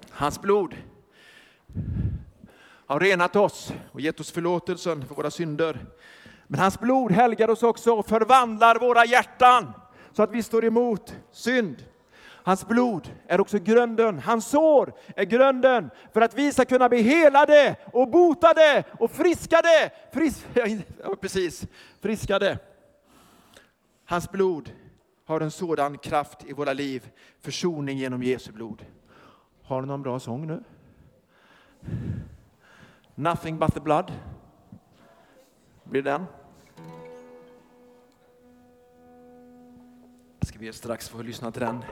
Hans 0.09 0.41
blod 0.41 0.75
har 2.85 2.99
renat 2.99 3.35
oss 3.35 3.73
och 3.91 4.01
gett 4.01 4.19
oss 4.19 4.31
förlåtelsen 4.31 5.07
för 5.07 5.15
våra 5.15 5.31
synder. 5.31 5.85
Men 6.47 6.59
hans 6.59 6.79
blod 6.79 7.11
helgar 7.11 7.49
oss 7.49 7.63
också 7.63 7.93
och 7.93 8.07
förvandlar 8.07 8.79
våra 8.79 9.05
hjärtan 9.05 9.73
så 10.11 10.23
att 10.23 10.31
vi 10.31 10.43
står 10.43 10.65
emot 10.65 11.15
synd. 11.31 11.85
Hans 12.43 12.67
blod 12.67 13.13
är 13.27 13.41
också 13.41 13.59
grunden, 13.59 14.19
hans 14.19 14.47
sår 14.47 14.93
är 15.15 15.25
grunden 15.25 15.89
för 16.13 16.21
att 16.21 16.33
vi 16.33 16.53
ska 16.53 16.65
kunna 16.65 16.89
bli 16.89 17.01
helade 17.01 17.75
och 17.93 18.09
botade 18.09 18.83
och 18.99 19.11
friskade. 19.11 19.91
Fris 20.11 20.45
ja, 21.03 21.15
precis, 21.21 21.67
friskade. 22.01 22.59
Hans 24.05 24.31
blod 24.31 24.71
har 25.25 25.41
en 25.41 25.51
sådan 25.51 25.97
kraft 25.97 26.45
i 26.45 26.53
våra 26.53 26.73
liv, 26.73 27.09
försoning 27.39 27.97
genom 27.97 28.23
Jesu 28.23 28.51
blod. 28.51 28.85
Har 29.63 29.81
du 29.81 29.87
någon 29.87 30.01
bra 30.01 30.19
sång 30.19 30.47
nu? 30.47 30.63
Nothing 33.15 33.59
but 33.59 33.73
the 33.73 33.79
blood. 33.79 34.11
Blir 35.83 36.01
den? 36.01 36.25
Ska 40.59 40.65
vi 40.65 40.73
strax 40.73 41.09
få 41.09 41.21
lyssna 41.21 41.51
till 41.51 41.61
den. 41.61 41.83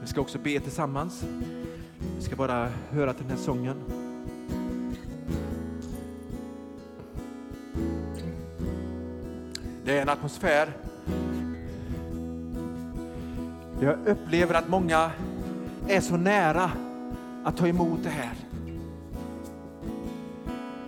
Vi 0.00 0.06
ska 0.06 0.20
också 0.20 0.38
be 0.38 0.60
tillsammans. 0.60 1.24
Vi 2.16 2.22
ska 2.22 2.36
bara 2.36 2.68
höra 2.90 3.12
till 3.12 3.22
den 3.26 3.36
här 3.36 3.44
sången. 3.44 3.76
Det 9.84 9.98
är 9.98 10.02
en 10.02 10.08
atmosfär 10.08 10.72
jag 13.80 13.96
upplever 14.06 14.54
att 14.54 14.68
många 14.68 15.10
är 15.88 16.00
så 16.00 16.16
nära 16.16 16.70
att 17.44 17.56
ta 17.56 17.68
emot 17.68 18.00
det 18.02 18.10
här. 18.10 18.34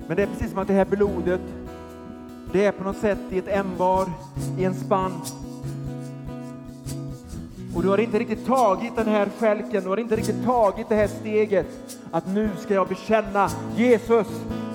Men 0.07 0.17
det 0.17 0.23
är 0.23 0.27
precis 0.27 0.51
som 0.51 0.59
att 0.59 0.69
det 0.69 0.75
här 0.75 0.85
blodet, 0.85 1.41
det 2.53 2.65
är 2.65 2.73
på 2.73 2.85
något 2.85 2.99
sätt 2.99 3.19
i 3.31 3.39
ett 3.39 3.49
ämbar, 3.49 4.09
i 4.59 4.65
en 4.65 4.75
spann 4.75 5.13
och 7.75 7.83
du 7.83 7.89
har 7.89 7.99
inte 7.99 8.19
riktigt 8.19 8.47
tagit 8.47 8.97
den 8.97 9.09
här 9.09 9.29
skälken, 9.39 9.83
du 9.83 9.89
har 9.89 9.97
inte 9.97 10.17
riktigt 10.17 10.45
tagit 10.45 10.89
det 10.89 10.95
här 10.95 11.07
steget 11.21 11.67
att 12.11 12.27
nu 12.27 12.51
ska 12.61 12.75
jag 12.75 12.89
bekänna 12.89 13.51
Jesus. 13.77 14.27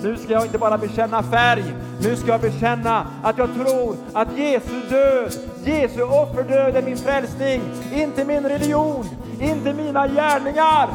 Nu 0.04 0.18
ska 0.18 0.34
jag 0.34 0.46
inte 0.46 0.58
bara 0.58 0.78
bekänna 0.78 1.24
färg, 1.24 1.64
nu 2.02 2.16
ska 2.16 2.28
jag 2.28 2.42
bekänna 2.42 3.08
att 3.24 3.38
jag 3.38 3.50
tror 3.54 3.96
att 4.14 4.38
Jesu 4.38 4.82
död, 4.90 5.34
Jesu 5.66 6.02
offerdöd 6.02 6.76
är 6.76 6.82
min 6.82 6.98
frälsning. 6.98 7.62
Inte 7.94 8.26
min 8.26 8.44
religion, 8.44 9.06
inte 9.40 9.74
mina 9.74 10.08
gärningar, 10.08 10.90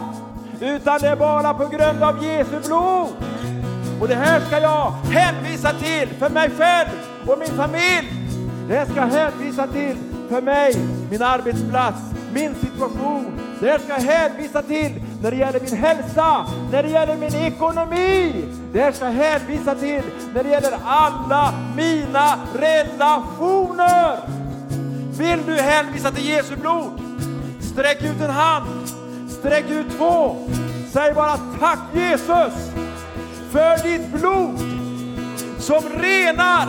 utan 0.60 1.00
det 1.00 1.08
är 1.08 1.16
bara 1.16 1.54
på 1.54 1.66
grund 1.66 2.02
av 2.02 2.24
Jesu 2.24 2.60
blod. 2.66 3.08
Och 4.00 4.08
det 4.08 4.14
här 4.14 4.40
ska 4.40 4.58
jag 4.60 4.90
hänvisa 4.90 5.70
till 5.70 6.08
för 6.18 6.30
mig 6.30 6.50
själv 6.58 6.88
och 7.26 7.38
min 7.38 7.48
familj. 7.48 8.08
Det 8.68 8.74
här 8.74 8.84
ska 8.84 8.94
jag 8.96 9.06
hänvisa 9.06 9.66
till 9.66 9.96
för 10.28 10.42
mig, 10.42 10.74
min 11.14 11.22
arbetsplats, 11.22 11.98
min 12.32 12.54
situation. 12.54 13.40
Det 13.60 13.66
jag 13.66 13.80
ska 13.80 13.94
hänvisa 13.94 14.62
till 14.62 15.02
när 15.22 15.30
det 15.30 15.36
gäller 15.36 15.60
min 15.60 15.76
hälsa, 15.76 16.46
när 16.72 16.82
det 16.82 16.88
gäller 16.88 17.16
min 17.16 17.34
ekonomi. 17.34 18.44
Det 18.72 18.78
jag 18.78 18.94
ska 18.94 19.04
hänvisa 19.04 19.74
till 19.74 20.02
när 20.34 20.42
det 20.42 20.50
gäller 20.50 20.78
alla 20.84 21.54
mina 21.76 22.38
relationer. 22.54 24.18
Vill 25.18 25.46
du 25.46 25.54
hänvisa 25.54 26.10
till 26.10 26.28
Jesu 26.28 26.56
blod? 26.56 27.00
Sträck 27.60 28.02
ut 28.02 28.20
en 28.20 28.30
hand, 28.30 28.88
sträck 29.28 29.70
ut 29.70 29.86
två. 29.98 30.36
Säg 30.92 31.14
bara 31.14 31.36
tack 31.60 31.80
Jesus 31.92 32.70
för 33.50 33.82
ditt 33.82 34.08
blod 34.08 34.58
som 35.58 35.82
renar, 36.00 36.68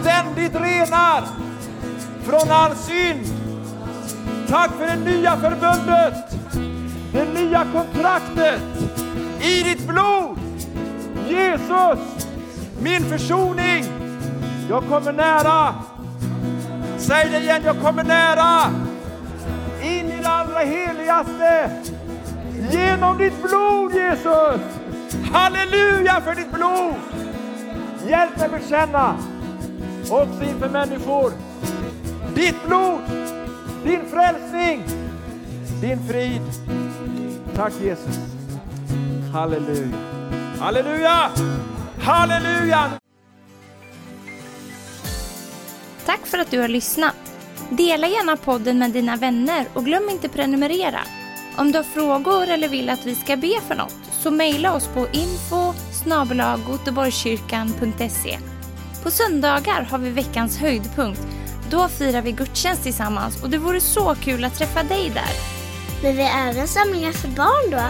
ständigt 0.00 0.54
renar 0.54 1.22
från 2.22 2.50
all 2.50 2.76
synd. 2.76 3.26
Tack 4.48 4.70
för 4.78 4.86
det 4.86 4.96
nya 4.96 5.36
förbundet, 5.36 6.14
det 7.12 7.24
nya 7.24 7.66
kontraktet 7.72 8.62
i 9.40 9.62
ditt 9.62 9.88
blod. 9.88 10.38
Jesus, 11.28 12.26
min 12.80 13.04
försoning. 13.04 13.84
Jag 14.70 14.82
kommer 14.88 15.12
nära. 15.12 15.74
Säg 16.98 17.28
det 17.30 17.38
igen, 17.38 17.62
jag 17.64 17.80
kommer 17.80 18.04
nära. 18.04 18.70
In 19.82 20.10
i 20.10 20.20
det 20.22 20.28
allra 20.28 20.58
heligaste. 20.58 21.70
Genom 22.70 23.18
ditt 23.18 23.42
blod 23.42 23.94
Jesus. 23.94 24.60
Halleluja 25.32 26.20
för 26.20 26.34
ditt 26.34 26.52
blod. 26.52 26.94
Hjälp 28.08 28.38
mig 28.38 28.48
bekänna 28.48 29.14
också 30.10 30.44
inför 30.44 30.68
människor. 30.68 31.32
Ditt 32.34 32.66
blod, 32.66 33.00
din 33.84 34.00
frälsning, 34.10 34.84
din 35.80 36.06
frid. 36.08 36.42
Tack 37.56 37.72
Jesus. 37.82 38.18
Halleluja. 39.32 39.88
Halleluja! 40.58 41.30
Halleluja! 41.98 42.90
Tack 46.06 46.26
för 46.26 46.38
att 46.38 46.50
du 46.50 46.60
har 46.60 46.68
lyssnat. 46.68 47.14
Dela 47.70 48.06
gärna 48.06 48.36
podden 48.36 48.78
med 48.78 48.90
dina 48.90 49.16
vänner 49.16 49.66
och 49.74 49.84
glöm 49.84 50.08
inte 50.10 50.28
prenumerera. 50.28 51.00
Om 51.56 51.72
du 51.72 51.78
har 51.78 51.84
frågor 51.84 52.50
eller 52.50 52.68
vill 52.68 52.90
att 52.90 53.06
vi 53.06 53.14
ska 53.14 53.36
be 53.36 53.60
för 53.68 53.74
något 53.74 53.96
så 54.12 54.30
mejla 54.30 54.74
oss 54.74 54.86
på 54.86 55.06
info 55.12 55.72
På 59.02 59.10
söndagar 59.10 59.82
har 59.90 59.98
vi 59.98 60.10
veckans 60.10 60.58
höjdpunkt. 60.58 61.41
Då 61.72 61.88
firar 61.88 62.22
vi 62.22 62.32
gudstjänst 62.32 62.82
tillsammans 62.82 63.42
och 63.42 63.50
det 63.50 63.58
vore 63.58 63.80
så 63.80 64.14
kul 64.14 64.44
att 64.44 64.54
träffa 64.54 64.82
dig 64.82 65.10
där. 65.14 65.32
Men 66.02 66.16
vi 66.16 66.22
har 66.22 66.48
även 66.48 66.68
samlingar 66.68 67.12
för 67.12 67.28
barn 67.28 67.70
då? 67.70 67.82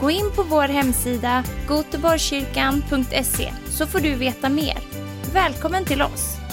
Gå 0.00 0.10
in 0.10 0.30
på 0.36 0.42
vår 0.42 0.68
hemsida 0.68 1.44
goteborgskyrkan.se 1.68 3.52
så 3.68 3.86
får 3.86 4.00
du 4.00 4.14
veta 4.14 4.48
mer. 4.48 4.78
Välkommen 5.32 5.84
till 5.84 6.02
oss! 6.02 6.45